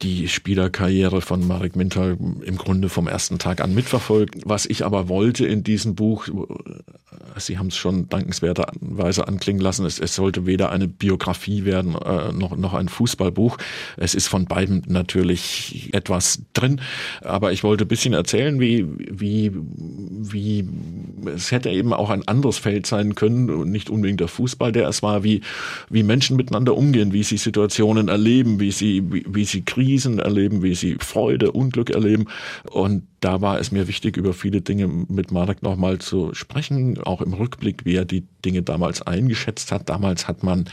die 0.03 0.29
Spielerkarriere 0.29 1.21
von 1.21 1.47
Marek 1.47 1.77
Minter 1.77 2.17
im 2.43 2.57
Grunde 2.57 2.89
vom 2.89 3.09
ersten 3.09 3.39
Tag 3.39 3.61
an 3.61 3.75
mitverfolgt. 3.75 4.35
Was 4.45 4.67
ich 4.67 4.85
aber 4.85 5.09
wollte 5.09 5.47
in 5.47 5.63
diesem 5.63 5.95
Buch, 5.95 6.29
Sie 7.39 7.59
haben 7.59 7.69
es 7.69 7.77
schon 7.77 8.09
dankenswerterweise 8.09 9.29
anklingen 9.29 9.61
lassen, 9.61 9.85
es, 9.85 9.99
es 9.99 10.15
sollte 10.15 10.47
weder 10.47 10.71
eine 10.71 10.89
Biografie 10.89 11.65
werden 11.65 11.95
äh, 11.95 12.33
noch, 12.33 12.57
noch 12.57 12.75
ein 12.75 12.89
Fußballbuch. 12.89 13.59
Es 13.97 14.15
ist 14.15 14.29
von 14.29 14.47
beiden 14.47 14.83
natürlich 14.87 15.91
etwas 15.93 16.43
drin, 16.55 16.81
aber 17.23 17.53
ich 17.53 17.63
wollte 17.63 17.85
ein 17.85 17.89
bisschen 17.89 18.15
erzählen, 18.15 18.61
wie, 18.61 18.87
wie, 19.11 19.53
wie 19.55 20.69
es 21.35 21.53
hätte 21.53 21.71
eben 21.71 21.93
auch 21.93 22.11
ein 22.11 22.27
anderes 22.27 22.59
Feld 22.59 22.87
sein 22.87 23.15
können, 23.15 23.71
nicht 23.71 23.91
unbedingt 23.91 24.21
der 24.21 24.29
Fußball, 24.29 24.73
der 24.73 24.89
es 24.89 25.03
war, 25.03 25.25
wie, 25.25 25.41
wie 25.91 26.03
Menschen 26.03 26.37
miteinander 26.37 26.77
umgehen, 26.77 27.13
wie 27.13 27.23
sie 27.23 27.37
Situationen 27.37 28.09
erleben, 28.09 28.61
wie 28.61 28.71
sie, 28.71 29.03
wie, 29.13 29.25
wie 29.29 29.45
sie 29.45 29.63
Krisen 29.63 30.19
erleben, 30.19 30.63
wie 30.63 30.75
sie 30.75 30.97
Freude, 31.01 31.53
Unglück 31.53 31.91
erleben. 31.91 32.27
Und 32.71 33.05
da 33.21 33.41
war 33.41 33.59
es 33.59 33.73
mir 33.73 33.89
wichtig, 33.89 34.17
über 34.17 34.33
viele 34.33 34.61
Dinge 34.61 34.87
mit 34.87 35.33
Marek 35.33 35.63
nochmal 35.63 35.99
zu 35.99 36.35
sprechen, 36.35 36.99
auch 37.07 37.21
im 37.21 37.33
Rückblick, 37.33 37.85
wie 37.85 37.97
er 37.97 38.05
die 38.05 38.27
Dinge 38.45 38.63
damals 38.63 39.03
eingeschätzt 39.03 39.73
hat. 39.73 39.89
Damals 39.89 40.29
hat 40.29 40.43
man 40.43 40.69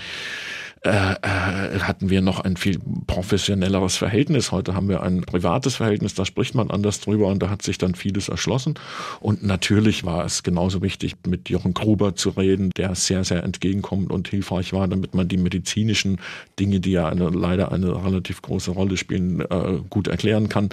äh, 0.86 0.90
äh, 0.90 1.80
hatten 1.80 2.10
wir 2.10 2.22
noch 2.22 2.42
ein 2.42 2.58
viel 2.58 2.78
professionelleres 3.08 3.96
Verhältnis. 3.96 4.52
Heute 4.52 4.76
haben 4.76 4.90
wir 4.90 5.02
ein 5.02 5.22
privates 5.22 5.76
Verhältnis, 5.76 6.14
da 6.14 6.26
spricht 6.26 6.56
man 6.56 6.70
anders 6.72 7.00
drüber 7.00 7.28
und 7.28 7.42
da 7.42 7.50
hat 7.50 7.62
sich 7.62 7.78
dann 7.78 7.96
vieles 7.96 8.28
erschlossen. 8.28 8.74
Und 9.22 9.44
natürlich 9.44 10.04
war 10.04 10.26
es 10.26 10.44
genauso 10.44 10.82
wichtig, 10.82 11.16
mit 11.26 11.50
Jochen 11.50 11.74
Gruber 11.74 12.16
zu 12.16 12.32
reden, 12.32 12.70
der 12.76 12.96
sehr, 12.96 13.24
sehr 13.24 13.44
entgegenkommend 13.44 14.12
und 14.12 14.28
hilfreich 14.28 14.74
war, 14.74 14.90
damit 14.90 15.14
man 15.14 15.30
die 15.30 15.38
medizinischen 15.38 16.20
Dinge, 16.60 16.82
die 16.82 16.92
ja 16.92 17.08
eine, 17.08 17.30
leider 17.30 17.72
eine 17.72 18.04
relativ 18.04 18.42
große 18.42 18.72
Rolle 18.72 18.98
spielen, 18.98 19.40
äh, 19.40 19.80
gut 19.90 20.10
erklären 20.10 20.50
kann. 20.50 20.68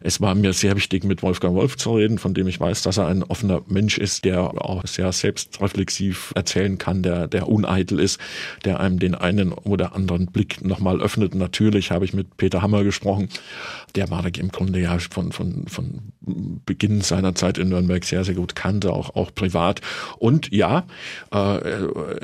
Es 0.00 0.20
war 0.20 0.36
mir 0.36 0.52
sehr 0.52 0.76
wichtig, 0.76 1.02
mit 1.02 1.24
Wolfgang 1.24 1.56
Wolf 1.56 1.76
zu 1.76 1.96
reden, 1.96 2.18
von 2.18 2.32
dem 2.32 2.46
ich 2.46 2.60
weiß, 2.60 2.82
dass 2.82 2.96
er 2.96 3.08
ein 3.08 3.24
offener 3.24 3.62
Mensch 3.66 3.98
ist, 3.98 4.24
der 4.24 4.40
auch 4.40 4.86
sehr 4.86 5.10
selbstreflexiv 5.10 6.32
erzählen 6.36 6.78
kann, 6.78 7.02
der, 7.02 7.26
der 7.26 7.48
uneitel 7.48 7.98
ist, 7.98 8.20
der 8.64 8.78
einem 8.78 9.00
den 9.00 9.16
einen 9.16 9.47
einen 9.52 9.64
oder 9.64 9.94
anderen 9.94 10.26
Blick 10.26 10.64
nochmal 10.64 11.00
öffnet. 11.00 11.34
Natürlich 11.34 11.90
habe 11.90 12.04
ich 12.04 12.14
mit 12.14 12.36
Peter 12.36 12.62
Hammer 12.62 12.84
gesprochen. 12.84 13.28
Der 13.94 14.10
war 14.10 14.24
im 14.38 14.50
Grunde 14.50 14.80
ja 14.80 14.98
von, 14.98 15.32
von, 15.32 15.66
von 15.66 16.12
Beginn 16.66 17.00
seiner 17.00 17.34
Zeit 17.34 17.58
in 17.58 17.68
Nürnberg 17.68 18.04
sehr, 18.04 18.24
sehr 18.24 18.34
gut 18.34 18.54
kannte, 18.54 18.92
auch, 18.92 19.14
auch 19.16 19.34
privat. 19.34 19.80
Und 20.18 20.52
ja, 20.52 20.84
äh, 21.32 21.58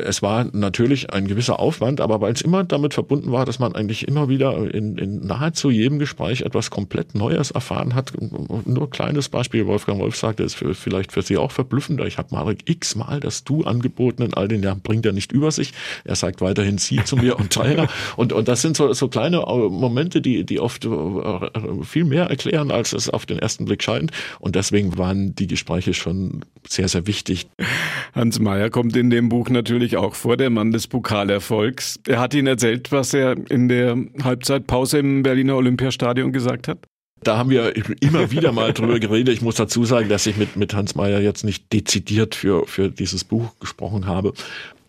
es 0.03 0.23
war 0.23 0.45
natürlich 0.53 1.13
ein 1.13 1.27
gewisser 1.27 1.59
Aufwand, 1.59 2.01
aber 2.01 2.21
weil 2.21 2.33
es 2.33 2.41
immer 2.41 2.65
damit 2.65 2.95
verbunden 2.95 3.33
war, 3.33 3.45
dass 3.45 3.59
man 3.59 3.75
eigentlich 3.75 4.07
immer 4.09 4.29
wieder 4.29 4.75
in, 4.75 4.99
in 4.99 5.27
nahezu 5.27 5.71
jedem 5.71 5.99
Gespräch 5.99 6.43
etwas 6.43 6.71
komplett 6.71 7.15
Neues 7.15 7.51
erfahren 7.51 7.95
hat. 7.95 8.13
Nur 8.67 8.91
kleines 8.91 9.29
Beispiel, 9.29 9.67
Wolfgang 9.67 10.01
Wolf 10.01 10.17
sagte, 10.17 10.43
ist 10.43 10.55
für, 10.55 10.75
vielleicht 10.75 11.13
für 11.13 11.23
Sie 11.23 11.37
auch 11.37 11.53
verblüffender. 11.53 12.07
Ich 12.07 12.19
habe 12.19 12.29
Marek 12.33 12.69
x-mal 12.69 13.21
das 13.21 13.45
Du 13.45 13.65
angeboten 13.65 14.23
in 14.23 14.35
all 14.35 14.49
den 14.49 14.63
Jahren, 14.63 14.81
bringt 14.81 15.07
er 15.07 15.13
nicht 15.13 15.33
über 15.33 15.51
sich. 15.51 15.73
Er 16.05 16.17
sagt 16.17 16.41
weiterhin 16.41 16.79
Sie 16.79 17.03
zu 17.05 17.17
mir 17.17 17.39
und 17.39 17.53
Trainer. 17.53 17.89
Und, 18.17 18.33
und 18.33 18.49
das 18.49 18.63
sind 18.63 18.77
so, 18.77 18.93
so 18.93 19.09
kleine 19.09 19.39
äh, 19.39 19.69
Momente, 19.69 20.21
die, 20.21 20.45
die 20.45 20.61
oft 20.61 20.85
äh, 20.85 20.91
viel 21.83 22.05
mehr 22.05 22.27
erklären, 22.27 22.71
als 22.71 22.93
es 22.93 23.09
auf 23.09 23.27
den 23.27 23.39
ersten 23.39 23.65
Blick 23.65 23.83
scheint. 23.83 23.94
Und 24.41 24.57
deswegen 24.57 24.97
waren 24.99 25.35
die 25.35 25.47
Gespräche 25.47 25.95
schon 25.95 26.45
sehr, 26.69 26.89
sehr 26.89 27.07
wichtig. 27.07 27.47
Hans 28.15 28.39
Meyer 28.39 28.71
kommt 28.71 28.97
in 28.97 29.11
dem 29.11 29.29
Buch 29.29 29.49
natürlich 29.51 29.97
auch 29.97 30.15
vor, 30.15 30.37
der 30.37 30.51
Mann 30.51 30.73
des 30.73 30.87
Pokalerfolgs. 30.87 32.01
Er 32.07 32.21
hat 32.21 32.35
Ihnen 32.35 32.47
erzählt, 32.47 32.93
was 32.93 33.15
er 33.15 33.37
in 33.51 33.69
der 33.69 33.97
Halbzeitpause 34.23 34.99
im 34.99 35.23
Berliner 35.23 35.57
Olympiastadion 35.57 36.33
gesagt 36.33 36.69
hat? 36.69 36.79
Da 37.23 37.39
haben 37.39 37.49
wir 37.49 37.75
immer 38.01 38.31
wieder 38.31 38.53
mal 38.53 38.73
drüber 38.73 39.01
geredet. 39.01 39.35
Ich 39.35 39.41
muss 39.41 39.55
dazu 39.55 39.85
sagen, 39.85 40.09
dass 40.09 40.27
ich 40.27 40.37
mit, 40.37 40.57
mit 40.57 40.75
Hans 40.75 40.95
Meyer 40.95 41.21
jetzt 41.21 41.43
nicht 41.43 41.73
dezidiert 41.73 42.35
für, 42.35 42.67
für 42.67 42.91
dieses 42.91 43.25
Buch 43.25 43.59
gesprochen 43.61 44.07
habe. 44.07 44.35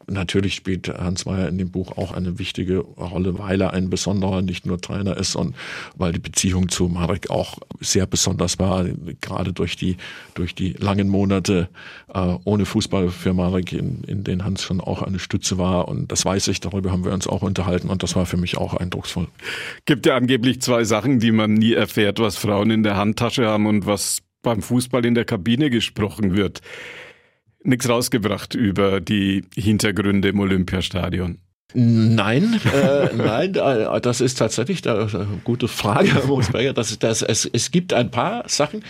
Natürlich 0.08 0.56
spielt 0.56 0.88
Hans 0.88 1.26
Meyer 1.26 1.48
in 1.48 1.58
dem 1.58 1.72
Buch 1.72 1.98
auch 1.98 2.12
eine 2.12 2.38
wichtige 2.38 2.80
Rolle, 2.80 3.40
weil 3.40 3.62
er 3.62 3.74
ein 3.74 3.90
besonderer, 3.90 4.42
nicht 4.42 4.66
nur 4.66 4.80
Trainer 4.80 5.18
ist 5.18 5.36
und 5.36 5.56
weil 5.96 6.12
die 6.12 6.20
Beziehung 6.20 6.70
zu 6.70 6.88
Marek 6.88 7.30
auch 7.30 7.58
sehr 7.80 8.06
besonders 8.06 8.60
war, 8.60 8.86
gerade 9.22 9.54
durch 9.54 9.76
die, 9.76 9.98
durch 10.34 10.54
die 10.54 10.74
langen 10.74 11.10
Monate 11.10 11.70
äh, 12.14 12.36
ohne 12.44 12.66
Fußball 12.66 13.10
für 13.10 13.34
Marek, 13.34 13.74
in, 13.74 14.04
in 14.04 14.24
denen 14.24 14.44
Hans 14.44 14.64
schon 14.64 14.80
auch 14.80 15.02
eine 15.02 15.20
Stütze 15.20 15.58
war. 15.58 15.88
Und 15.88 16.12
das 16.12 16.26
weiß 16.26 16.48
ich, 16.50 16.60
darüber 16.60 16.92
haben 16.92 17.04
wir 17.04 17.14
uns 17.14 17.28
auch 17.28 17.42
unterhalten 17.42 17.90
und 17.90 18.04
das 18.04 18.16
war 18.16 18.26
für 18.26 18.38
mich 18.38 18.58
auch 18.58 18.74
eindrucksvoll. 18.74 19.28
Gibt 19.86 20.06
ja 20.06 20.16
angeblich 20.16 20.62
zwei 20.62 20.84
Sachen, 20.84 21.20
die 21.20 21.32
man 21.32 21.54
nie 21.54 21.74
erfährt, 21.74 22.20
was 22.20 22.38
Frauen 22.38 22.70
in 22.70 22.84
der 22.84 22.96
Handtasche 22.96 23.48
haben 23.48 23.66
und 23.66 23.86
was 23.86 24.22
beim 24.44 24.62
Fußball 24.62 25.04
in 25.06 25.16
der 25.16 25.26
Kabine 25.26 25.70
gesprochen 25.70 26.36
wird 26.36 26.62
nichts 27.66 27.90
rausgebracht 27.90 28.56
über 28.56 29.02
die 29.02 29.46
Hintergründe 29.56 30.30
im 30.30 30.40
Olympiastadion. 30.40 31.40
Nein, 31.74 32.62
äh, 32.74 33.14
nein, 33.14 33.56
äh, 33.56 34.00
das 34.00 34.22
ist 34.22 34.38
tatsächlich 34.38 34.88
eine 34.88 35.28
gute 35.44 35.68
Frage, 35.68 36.14
Herr 36.14 36.26
Mosberger. 36.26 36.72
Das, 36.74 36.98
das, 37.00 37.22
es, 37.22 37.46
es 37.52 37.70
gibt 37.70 37.92
ein 37.92 38.12
paar 38.12 38.48
Sachen, 38.48 38.84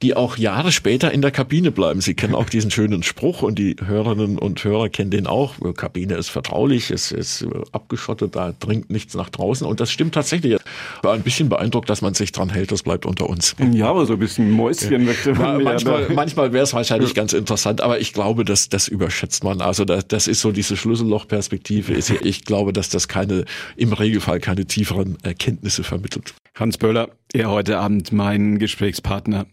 die 0.00 0.14
auch 0.14 0.38
Jahre 0.38 0.72
später 0.72 1.12
in 1.12 1.20
der 1.20 1.30
Kabine 1.30 1.70
bleiben. 1.70 2.00
Sie 2.00 2.14
kennen 2.14 2.34
auch 2.34 2.48
diesen 2.48 2.70
schönen 2.70 3.02
Spruch 3.02 3.42
und 3.42 3.58
die 3.58 3.76
Hörerinnen 3.84 4.38
und 4.38 4.64
Hörer 4.64 4.88
kennen 4.88 5.10
den 5.10 5.26
auch. 5.26 5.56
Kabine 5.76 6.14
ist 6.14 6.28
vertraulich, 6.28 6.90
es 6.90 7.12
ist 7.12 7.46
abgeschottet, 7.72 8.34
da 8.34 8.54
dringt 8.58 8.90
nichts 8.90 9.14
nach 9.14 9.28
draußen 9.28 9.66
und 9.66 9.80
das 9.80 9.92
stimmt 9.92 10.14
tatsächlich. 10.14 10.56
War 11.02 11.14
ein 11.14 11.22
bisschen 11.22 11.48
beeindruckt, 11.48 11.90
dass 11.90 12.02
man 12.02 12.14
sich 12.14 12.32
dran 12.32 12.48
hält, 12.48 12.72
das 12.72 12.82
bleibt 12.82 13.04
unter 13.04 13.28
uns. 13.28 13.54
Ja, 13.72 13.90
aber 13.90 14.06
so 14.06 14.14
ein 14.14 14.18
bisschen 14.18 14.50
Mäuschen 14.50 15.04
möchte 15.04 15.34
man 15.34 15.62
Manchmal, 15.62 16.08
manchmal 16.08 16.52
wäre 16.52 16.64
es 16.64 16.72
wahrscheinlich 16.72 17.14
ganz 17.14 17.32
interessant, 17.32 17.80
aber 17.80 18.00
ich 18.00 18.12
glaube, 18.12 18.44
dass 18.44 18.68
das 18.68 18.88
überschätzt 18.88 19.44
man. 19.44 19.60
Also 19.60 19.84
das, 19.84 20.08
das 20.08 20.26
ist 20.26 20.40
so 20.40 20.50
diese 20.50 20.76
Schlüssellochperspektive. 20.76 21.92
Ich 22.22 22.44
glaube, 22.44 22.72
dass 22.72 22.88
das 22.88 23.08
keine, 23.08 23.44
im 23.76 23.92
Regelfall 23.92 24.40
keine 24.40 24.66
tieferen 24.66 25.18
Erkenntnisse 25.22 25.84
vermittelt. 25.84 26.34
Hans 26.54 26.78
Böller, 26.78 27.10
er 27.32 27.50
heute 27.50 27.78
Abend 27.78 28.12
mein 28.12 28.58
Gesprächspartner 28.58 29.46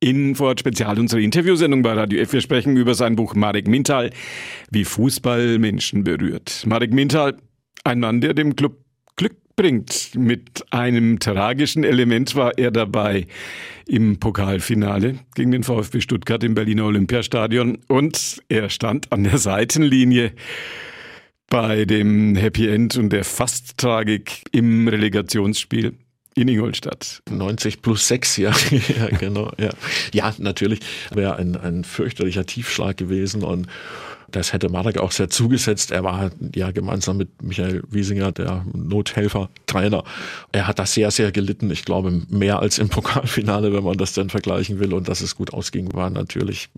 Infort 0.00 0.60
Spezial, 0.60 0.98
unsere 0.98 1.22
Interviewsendung 1.22 1.82
bei 1.82 1.92
Radio 1.92 2.20
F. 2.20 2.34
Wir 2.34 2.42
sprechen 2.42 2.76
über 2.76 2.94
sein 2.94 3.16
Buch 3.16 3.34
Marek 3.34 3.66
Mintal, 3.66 4.10
wie 4.70 4.84
Fußball 4.84 5.58
Menschen 5.58 6.04
berührt. 6.04 6.64
Marek 6.66 6.92
Mintal, 6.92 7.36
ein 7.84 8.00
Mann, 8.00 8.20
der 8.20 8.34
dem 8.34 8.56
Club 8.56 8.78
Glück 9.16 9.36
bringt. 9.56 10.14
Mit 10.14 10.64
einem 10.70 11.18
tragischen 11.18 11.82
Element 11.82 12.34
war 12.34 12.58
er 12.58 12.70
dabei 12.70 13.26
im 13.86 14.20
Pokalfinale 14.20 15.18
gegen 15.34 15.50
den 15.50 15.62
VfB 15.62 16.00
Stuttgart 16.00 16.44
im 16.44 16.54
Berliner 16.54 16.84
Olympiastadion 16.84 17.78
und 17.88 18.42
er 18.48 18.68
stand 18.68 19.10
an 19.12 19.24
der 19.24 19.38
Seitenlinie 19.38 20.32
bei 21.48 21.84
dem 21.84 22.36
Happy 22.36 22.68
End 22.68 22.96
und 22.96 23.10
der 23.10 23.24
Fast-Tragik 23.24 24.44
im 24.52 24.88
Relegationsspiel 24.88 25.94
in 26.34 26.48
Ingolstadt. 26.48 27.22
90 27.30 27.82
plus 27.82 28.08
6, 28.08 28.36
ja. 28.36 28.52
ja, 28.70 29.06
genau. 29.18 29.52
Ja, 29.58 29.70
ja 30.12 30.34
natürlich. 30.38 30.80
Wäre 31.12 31.36
ein, 31.36 31.56
ein 31.56 31.84
fürchterlicher 31.84 32.44
Tiefschlag 32.44 32.96
gewesen 32.96 33.42
und 33.42 33.68
Das 34.30 34.52
hätte 34.52 34.68
Marek 34.68 34.98
auch 34.98 35.12
sehr 35.12 35.28
zugesetzt. 35.28 35.92
Er 35.92 36.02
war 36.04 36.30
ja 36.54 36.70
gemeinsam 36.72 37.16
mit 37.16 37.42
Michael 37.42 37.82
Wiesinger, 37.88 38.32
der 38.32 38.64
Nothelfer, 38.72 39.50
Trainer. 39.66 40.04
Er 40.52 40.66
hat 40.66 40.78
das 40.78 40.94
sehr, 40.94 41.10
sehr 41.10 41.32
gelitten. 41.32 41.70
Ich 41.70 41.84
glaube, 41.84 42.10
mehr 42.28 42.58
als 42.60 42.78
im 42.78 42.88
Pokalfinale, 42.96 43.72
wenn 43.72 43.84
man 43.84 43.98
das 43.98 44.14
denn 44.14 44.30
vergleichen 44.30 44.80
will. 44.80 44.94
Und 44.94 45.08
dass 45.08 45.20
es 45.20 45.36
gut 45.36 45.52
ausging, 45.52 45.92
war 45.94 46.10
natürlich 46.10 46.68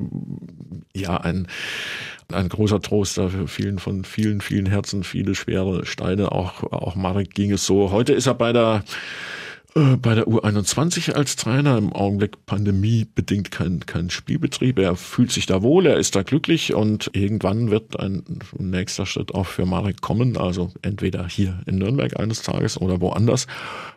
ja 0.94 1.16
ein, 1.16 1.46
ein 2.30 2.48
großer 2.48 2.80
Trost 2.80 3.16
dafür 3.16 3.48
vielen 3.48 3.78
von 3.78 4.04
vielen, 4.04 4.40
vielen 4.40 4.66
Herzen, 4.66 5.04
viele 5.04 5.34
schwere 5.34 5.86
Steine. 5.86 6.32
Auch, 6.32 6.62
auch 6.64 6.96
Marek 6.96 7.34
ging 7.34 7.52
es 7.52 7.64
so. 7.64 7.90
Heute 7.90 8.12
ist 8.12 8.26
er 8.26 8.34
bei 8.34 8.52
der 8.52 8.84
bei 9.74 10.14
der 10.14 10.26
U21 10.26 11.12
als 11.12 11.36
Trainer. 11.36 11.76
Im 11.78 11.92
Augenblick 11.92 12.44
pandemiebedingt 12.46 13.50
kein, 13.50 13.80
kein 13.86 14.10
Spielbetrieb. 14.10 14.78
Er 14.78 14.96
fühlt 14.96 15.30
sich 15.30 15.46
da 15.46 15.62
wohl, 15.62 15.86
er 15.86 15.98
ist 15.98 16.16
da 16.16 16.22
glücklich 16.22 16.74
und 16.74 17.10
irgendwann 17.12 17.70
wird 17.70 17.98
ein 18.00 18.24
nächster 18.58 19.06
Schritt 19.06 19.34
auch 19.34 19.46
für 19.46 19.66
Marek 19.66 20.00
kommen. 20.00 20.36
Also 20.36 20.72
entweder 20.82 21.28
hier 21.28 21.60
in 21.66 21.78
Nürnberg 21.78 22.18
eines 22.18 22.42
Tages 22.42 22.80
oder 22.80 23.00
woanders. 23.00 23.46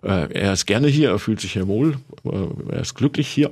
Äh, 0.03 0.31
er 0.33 0.53
ist 0.53 0.65
gerne 0.65 0.87
hier, 0.87 1.09
er 1.09 1.19
fühlt 1.19 1.39
sich 1.39 1.53
hier 1.53 1.67
wohl, 1.67 1.97
äh, 2.25 2.73
er 2.73 2.81
ist 2.81 2.95
glücklich 2.95 3.27
hier. 3.27 3.51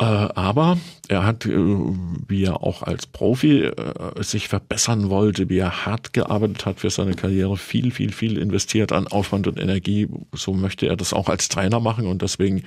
Äh, 0.00 0.04
aber 0.04 0.78
er 1.08 1.24
hat, 1.24 1.44
äh, 1.44 1.50
wie 1.52 2.44
er 2.44 2.62
auch 2.62 2.82
als 2.82 3.06
Profi 3.06 3.64
äh, 3.64 4.22
sich 4.22 4.48
verbessern 4.48 5.10
wollte, 5.10 5.50
wie 5.50 5.58
er 5.58 5.84
hart 5.84 6.14
gearbeitet 6.14 6.64
hat 6.64 6.80
für 6.80 6.88
seine 6.88 7.14
Karriere, 7.14 7.58
viel, 7.58 7.90
viel, 7.90 8.10
viel 8.10 8.38
investiert 8.38 8.92
an 8.92 9.06
Aufwand 9.06 9.46
und 9.46 9.60
Energie. 9.60 10.08
So 10.32 10.54
möchte 10.54 10.86
er 10.86 10.96
das 10.96 11.12
auch 11.12 11.28
als 11.28 11.48
Trainer 11.48 11.80
machen 11.80 12.06
und 12.06 12.22
deswegen 12.22 12.64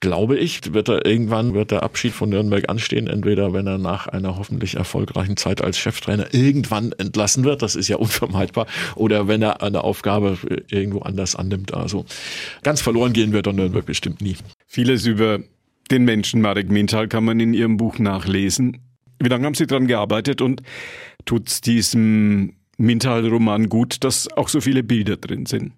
glaube 0.00 0.36
ich, 0.36 0.72
wird 0.72 0.88
er 0.88 1.06
irgendwann 1.06 1.54
wird 1.54 1.70
der 1.70 1.82
Abschied 1.82 2.12
von 2.12 2.28
Nürnberg 2.28 2.68
anstehen, 2.68 3.08
entweder 3.08 3.52
wenn 3.52 3.66
er 3.66 3.78
nach 3.78 4.06
einer 4.06 4.36
hoffentlich 4.36 4.74
erfolgreichen 4.76 5.36
Zeit 5.36 5.62
als 5.62 5.78
Cheftrainer 5.78 6.32
irgendwann 6.32 6.92
entlassen 6.92 7.44
wird, 7.44 7.62
das 7.62 7.76
ist 7.76 7.88
ja 7.88 7.96
unvermeidbar, 7.98 8.66
oder 8.96 9.28
wenn 9.28 9.42
er 9.42 9.62
eine 9.62 9.84
Aufgabe 9.84 10.38
irgendwo 10.68 11.00
anders 11.00 11.36
annimmt. 11.36 11.74
Also 11.74 12.04
ganz 12.62 12.80
verloren 12.80 13.12
gehen 13.12 13.32
wird 13.32 13.46
er 13.46 13.52
Nürnberg 13.52 13.86
bestimmt 13.86 14.20
nie. 14.20 14.36
Vieles 14.66 15.06
über 15.06 15.40
den 15.90 16.04
Menschen 16.04 16.40
Marek 16.40 16.70
Mintal 16.70 17.08
kann 17.08 17.24
man 17.24 17.40
in 17.40 17.54
Ihrem 17.54 17.76
Buch 17.76 17.98
nachlesen. 17.98 18.78
Wie 19.20 19.28
lange 19.28 19.46
haben 19.46 19.54
Sie 19.54 19.66
daran 19.66 19.86
gearbeitet 19.86 20.40
und 20.40 20.62
tut 21.24 21.48
es 21.48 21.60
diesem 21.60 22.54
Mintal-Roman 22.76 23.68
gut, 23.68 24.04
dass 24.04 24.28
auch 24.36 24.48
so 24.48 24.60
viele 24.60 24.82
Bilder 24.82 25.16
drin 25.16 25.46
sind? 25.46 25.72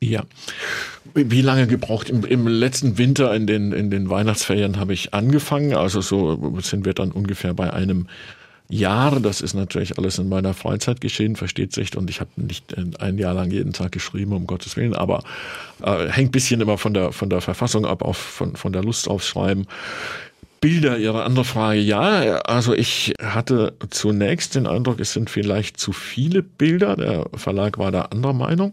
Ja. 0.00 0.24
Wie 1.14 1.40
lange 1.40 1.66
gebraucht? 1.66 2.10
Im, 2.10 2.24
Im, 2.24 2.46
letzten 2.46 2.98
Winter 2.98 3.34
in 3.34 3.46
den, 3.46 3.72
in 3.72 3.90
den 3.90 4.10
Weihnachtsferien 4.10 4.78
habe 4.78 4.92
ich 4.92 5.14
angefangen. 5.14 5.74
Also 5.74 6.00
so 6.00 6.58
sind 6.60 6.84
wir 6.84 6.94
dann 6.94 7.12
ungefähr 7.12 7.54
bei 7.54 7.72
einem 7.72 8.06
Jahre. 8.68 9.20
Das 9.20 9.40
ist 9.40 9.54
natürlich 9.54 9.98
alles 9.98 10.18
in 10.18 10.28
meiner 10.28 10.54
Freizeit 10.54 11.00
geschehen, 11.00 11.36
versteht 11.36 11.72
sich. 11.72 11.96
Und 11.96 12.10
ich 12.10 12.20
habe 12.20 12.30
nicht 12.36 12.74
ein 13.00 13.18
Jahr 13.18 13.34
lang 13.34 13.50
jeden 13.50 13.72
Tag 13.72 13.92
geschrieben, 13.92 14.32
um 14.32 14.46
Gottes 14.46 14.76
Willen. 14.76 14.94
Aber 14.94 15.22
äh, 15.82 16.08
hängt 16.08 16.32
bisschen 16.32 16.60
immer 16.60 16.78
von 16.78 16.94
der, 16.94 17.12
von 17.12 17.30
der 17.30 17.40
Verfassung 17.40 17.86
ab, 17.86 18.02
auch 18.02 18.16
von, 18.16 18.56
von 18.56 18.72
der 18.72 18.82
Lust 18.82 19.08
aufs 19.08 19.26
Schreiben. 19.26 19.66
Bilder, 20.60 20.98
Ihre 20.98 21.22
andere 21.24 21.44
Frage. 21.44 21.80
Ja, 21.80 22.38
also 22.38 22.74
ich 22.74 23.14
hatte 23.22 23.74
zunächst 23.90 24.54
den 24.54 24.66
Eindruck, 24.66 25.00
es 25.00 25.12
sind 25.12 25.30
vielleicht 25.30 25.78
zu 25.78 25.92
viele 25.92 26.42
Bilder. 26.42 26.96
Der 26.96 27.26
Verlag 27.34 27.78
war 27.78 27.92
da 27.92 28.02
anderer 28.02 28.32
Meinung. 28.32 28.72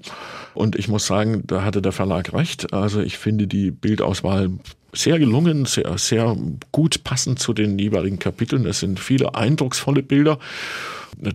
Und 0.53 0.75
ich 0.75 0.87
muss 0.87 1.05
sagen, 1.05 1.43
da 1.45 1.63
hatte 1.63 1.81
der 1.81 1.91
Verlag 1.91 2.33
recht. 2.33 2.73
Also 2.73 3.01
ich 3.01 3.17
finde 3.17 3.47
die 3.47 3.71
Bildauswahl 3.71 4.51
sehr 4.93 5.19
gelungen, 5.19 5.65
sehr, 5.65 5.97
sehr 5.97 6.35
gut 6.71 7.03
passend 7.03 7.39
zu 7.39 7.53
den 7.53 7.77
jeweiligen 7.79 8.19
Kapiteln. 8.19 8.65
Es 8.65 8.79
sind 8.79 8.99
viele 8.99 9.35
eindrucksvolle 9.35 10.03
Bilder 10.03 10.39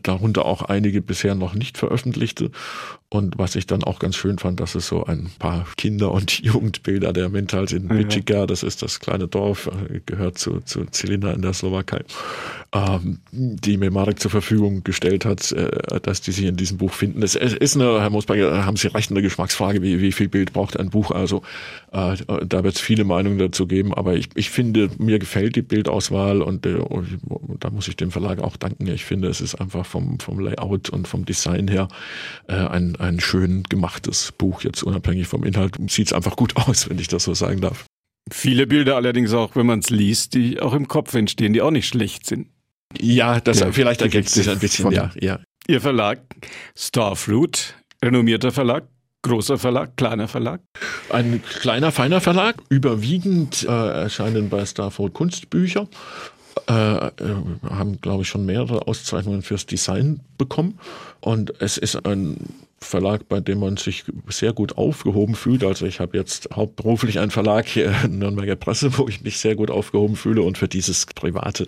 darunter 0.03 0.45
auch 0.45 0.63
einige 0.63 1.03
bisher 1.03 1.35
noch 1.35 1.55
nicht 1.55 1.79
veröffentlichte. 1.79 2.51
Und 3.11 3.39
was 3.39 3.57
ich 3.57 3.67
dann 3.67 3.85
auch 3.85 3.99
ganz 3.99 4.17
schön 4.17 4.39
fand, 4.39 4.61
dass 4.61 4.75
es 4.75 4.87
so 4.87 5.05
ein 5.05 5.31
paar 5.39 5.67
Kinder- 5.77 6.13
und 6.13 6.41
Jugendbilder 6.45 7.13
der 7.13 7.29
Mentals 7.29 7.73
in 7.73 7.87
Michigan, 7.87 8.47
das 8.47 8.63
ist 8.63 8.83
das 8.83 9.01
kleine 9.01 9.29
Dorf, 9.29 9.71
äh, 9.91 10.01
gehört 10.05 10.39
zu, 10.39 10.61
zu 10.61 10.85
Zylinder 10.87 11.33
in 11.33 11.43
der 11.43 11.55
Slowakei, 11.55 12.05
die 13.33 13.79
mir 13.79 13.91
Marek 13.91 14.21
zur 14.21 14.31
Verfügung 14.31 14.85
gestellt 14.85 15.25
hat, 15.25 15.53
äh, 15.53 16.01
dass 16.03 16.21
die 16.21 16.33
sich 16.33 16.45
in 16.45 16.57
diesem 16.57 16.77
Buch 16.77 16.93
finden. 16.93 17.23
Es 17.23 17.35
ist 17.35 17.77
eine, 17.77 18.01
Herr 18.01 18.11
Mosberger, 18.11 18.67
haben 18.67 18.77
Sie 18.77 18.89
recht, 18.89 19.11
eine 19.11 19.23
Geschmacksfrage, 19.23 19.81
wie, 19.81 20.03
wie 20.03 20.13
viel 20.13 20.29
Bild 20.29 20.53
braucht 20.53 20.79
ein 20.79 20.91
Buch? 20.91 21.11
Also 21.11 21.43
äh, 21.93 22.17
da 22.47 22.65
wird 22.65 22.75
es 22.75 22.81
viele 22.81 23.05
Meinungen 23.05 23.39
dazu 23.39 23.67
geben, 23.67 23.95
aber 23.95 24.17
ich, 24.17 24.29
ich 24.35 24.51
finde, 24.51 24.91
mir 24.99 25.19
gefällt 25.19 25.57
die 25.57 25.63
Bildauswahl 25.63 26.43
und, 26.43 26.67
äh, 26.67 26.75
und 26.75 27.19
da 27.61 27.71
muss 27.71 27.89
ich 27.89 27.97
dem 27.97 28.11
Verlag 28.11 28.41
auch 28.41 28.59
danken. 28.59 28.87
Ich 28.89 29.07
finde, 29.07 29.29
es 29.29 29.41
ist 29.41 29.55
einfach 29.55 29.87
vom, 29.87 30.21
vom 30.21 30.39
Layout 30.39 30.91
und 30.91 31.09
vom 31.09 31.25
Design 31.25 31.69
her 31.69 31.89
äh, 32.49 32.53
ein, 32.53 32.97
ein 32.97 33.19
schön 33.19 33.63
gemachtes 33.63 34.33
Buch, 34.33 34.63
jetzt 34.63 34.83
unabhängig 34.83 35.27
vom 35.27 35.43
Inhalt. 35.43 35.77
Sieht 35.89 36.09
es 36.09 36.13
einfach 36.13 36.37
gut 36.37 36.55
aus, 36.69 36.91
wenn 36.91 36.99
ich 36.99 37.09
das 37.09 37.25
so 37.25 37.33
sagen 37.33 37.63
darf. 37.63 37.87
Viele 38.31 38.67
Bilder 38.67 38.97
allerdings 38.97 39.33
auch, 39.33 39.57
wenn 39.57 39.65
man 39.65 39.79
es 39.79 39.89
liest, 39.89 40.35
die 40.35 40.61
auch 40.61 40.75
im 40.75 40.87
Kopf 40.87 41.15
entstehen, 41.15 41.55
die 41.55 41.63
auch 41.63 41.71
nicht 41.71 41.89
schlecht 41.89 42.27
sind. 42.27 42.49
Ja, 42.99 43.41
das 43.41 43.61
ja, 43.61 43.73
vielleicht 43.73 44.03
ergänzt 44.03 44.35
sich 44.35 44.49
ein 44.49 44.59
bisschen, 44.59 44.91
ja, 44.91 45.11
ja. 45.21 45.41
Ihr 45.67 45.81
Verlag, 45.81 46.21
Starfruit, 46.75 47.75
renommierter 48.03 48.51
Verlag, 48.51 48.85
großer 49.23 49.59
Verlag, 49.59 49.97
kleiner 49.97 50.29
Verlag? 50.29 50.63
Ein 51.11 51.43
kleiner, 51.43 51.93
feiner 51.93 52.21
Verlag. 52.21 52.57
Überwiegend 52.71 53.65
äh, 53.65 54.03
erscheinen 54.03 54.49
bei 54.49 54.65
Starfruit 54.65 55.13
Kunstbücher. 55.13 55.89
Äh, 56.67 56.73
äh, 56.73 57.11
haben, 57.69 58.01
glaube 58.01 58.23
ich, 58.23 58.29
schon 58.29 58.47
mehrere 58.47 58.89
Auszeichnungen 58.89 59.43
fürs 59.43 59.67
Design 59.67 60.21
bekommen. 60.39 60.79
Und 61.21 61.61
es 61.61 61.77
ist 61.79 62.07
ein 62.07 62.37
Verlag, 62.81 63.29
bei 63.29 63.41
dem 63.41 63.59
man 63.61 63.77
sich 63.77 64.05
sehr 64.29 64.53
gut 64.53 64.79
aufgehoben 64.79 65.35
fühlt. 65.35 65.65
Also 65.65 65.87
ich 65.87 66.01
habe 66.01 66.17
jetzt 66.17 66.49
hauptberuflich 66.55 67.19
einen 67.19 67.31
Verlag 67.31 67.67
hier 67.67 67.95
in 68.05 68.19
Nürnberger 68.19 68.57
Presse, 68.57 68.97
wo 68.99 69.09
ich 69.09 69.23
mich 69.23 69.39
sehr 69.39 69.57
gut 69.57 69.71
aufgehoben 69.71 70.17
fühle 70.17 70.43
und 70.43 70.59
für 70.59 70.69
dieses 70.69 71.07
private 71.07 71.67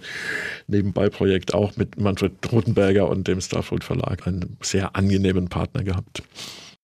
Nebenbei-Projekt 0.69 1.53
auch 1.55 1.77
mit 1.77 2.01
Manfred 2.01 2.33
Rotenberger 2.51 3.09
und 3.09 3.27
dem 3.29 3.41
Starfold 3.41 3.85
Verlag 3.85 4.27
einen 4.27 4.57
sehr 4.63 4.95
angenehmen 4.95 5.49
Partner 5.49 5.83
gehabt. 5.83 6.23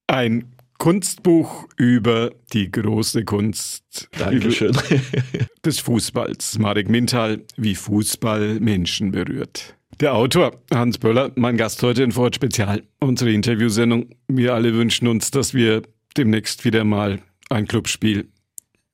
Ein 0.09 0.53
Kunstbuch 0.79 1.67
über 1.77 2.31
die 2.53 2.71
große 2.71 3.25
Kunst 3.25 4.09
Dankeschön. 4.19 4.77
des 5.65 5.79
Fußballs. 5.81 6.59
Marek 6.59 6.89
Mintal, 6.89 7.43
wie 7.57 7.75
Fußball 7.75 8.61
Menschen 8.61 9.13
berührt. 9.13 9.75
Der 10.01 10.15
Autor 10.15 10.61
Hans 10.71 10.99
Böller, 10.99 11.33
mein 11.37 11.57
Gast 11.57 11.83
heute 11.83 12.03
in 12.03 12.13
Ford 12.13 12.35
Spezial, 12.35 12.83
unsere 13.01 13.33
Interviewsendung. 13.33 14.11
Wir 14.29 14.55
alle 14.55 14.75
wünschen 14.75 15.09
uns, 15.09 15.31
dass 15.31 15.55
wir 15.55 15.83
demnächst 16.17 16.67
wieder 16.67 16.85
mal 16.85 17.21
ein 17.49 17.67
Clubspiel 17.67 18.29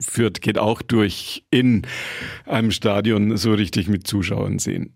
Fürth 0.03 0.41
geht 0.41 0.59
auch 0.59 0.83
durch 0.83 1.45
in 1.51 1.83
einem 2.45 2.71
Stadion 2.71 3.37
so 3.37 3.55
richtig 3.55 3.89
mit 3.89 4.07
Zuschauern 4.07 4.59
sehen. 4.59 4.95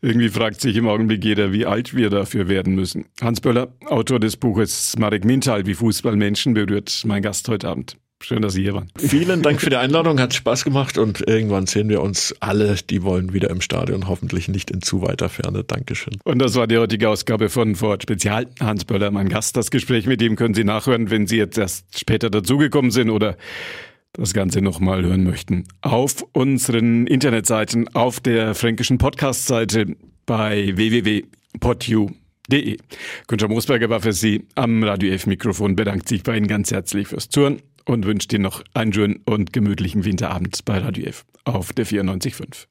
Irgendwie 0.00 0.28
fragt 0.28 0.60
sich 0.60 0.76
im 0.76 0.88
Augenblick 0.88 1.24
jeder, 1.24 1.52
wie 1.52 1.66
alt 1.66 1.94
wir 1.94 2.10
dafür 2.10 2.48
werden 2.48 2.74
müssen. 2.74 3.06
Hans 3.20 3.40
Böller, 3.40 3.74
Autor 3.86 4.20
des 4.20 4.36
Buches 4.36 4.96
Marek 4.98 5.24
Mintal, 5.24 5.66
wie 5.66 5.74
Fußball 5.74 6.16
Menschen 6.16 6.54
berührt, 6.54 7.02
mein 7.04 7.22
Gast 7.22 7.48
heute 7.48 7.68
Abend. 7.68 7.96
Schön, 8.24 8.40
dass 8.40 8.54
Sie 8.54 8.62
hier 8.62 8.72
waren. 8.72 8.88
Vielen 8.96 9.42
Dank 9.42 9.60
für 9.60 9.68
die 9.68 9.76
Einladung, 9.76 10.18
hat 10.18 10.32
Spaß 10.32 10.64
gemacht 10.64 10.96
und 10.96 11.20
irgendwann 11.28 11.66
sehen 11.66 11.90
wir 11.90 12.00
uns 12.00 12.34
alle, 12.40 12.74
die 12.88 13.02
wollen 13.02 13.34
wieder 13.34 13.50
im 13.50 13.60
Stadion, 13.60 14.08
hoffentlich 14.08 14.48
nicht 14.48 14.70
in 14.70 14.80
zu 14.80 15.02
weiter 15.02 15.28
Ferne. 15.28 15.62
Dankeschön. 15.62 16.14
Und 16.24 16.38
das 16.38 16.54
war 16.54 16.66
die 16.66 16.78
heutige 16.78 17.10
Ausgabe 17.10 17.50
von 17.50 17.74
Ford 17.74 18.02
Spezial. 18.02 18.46
Hans 18.60 18.86
Böller, 18.86 19.10
mein 19.10 19.28
Gast. 19.28 19.58
Das 19.58 19.70
Gespräch 19.70 20.06
mit 20.06 20.22
ihm 20.22 20.36
können 20.36 20.54
Sie 20.54 20.64
nachhören, 20.64 21.10
wenn 21.10 21.26
Sie 21.26 21.36
jetzt 21.36 21.58
erst 21.58 21.98
später 21.98 22.30
dazugekommen 22.30 22.90
sind 22.90 23.10
oder 23.10 23.36
das 24.14 24.32
Ganze 24.32 24.62
nochmal 24.62 25.04
hören 25.04 25.24
möchten, 25.24 25.64
auf 25.82 26.24
unseren 26.32 27.06
Internetseiten, 27.06 27.94
auf 27.94 28.20
der 28.20 28.54
fränkischen 28.54 28.96
Podcast-Seite 28.96 29.96
bei 30.24 30.74
www.podu.de. 30.74 32.08
Günther 33.26 33.48
Moosberger 33.48 33.90
war 33.90 34.00
für 34.00 34.14
Sie 34.14 34.46
am 34.54 34.82
Radio 34.82 35.12
F-Mikrofon, 35.12 35.76
bedankt 35.76 36.08
sich 36.08 36.22
bei 36.22 36.38
Ihnen 36.38 36.48
ganz 36.48 36.70
herzlich 36.70 37.08
fürs 37.08 37.28
Zuhören 37.28 37.60
und 37.86 38.06
wünscht 38.06 38.32
Ihnen 38.32 38.42
noch 38.42 38.62
einen 38.74 38.92
schönen 38.92 39.22
und 39.24 39.52
gemütlichen 39.52 40.04
Winterabend 40.04 40.64
bei 40.64 40.78
Radio 40.78 41.06
F 41.06 41.24
auf 41.44 41.72
der 41.72 41.86
94.5. 41.86 42.66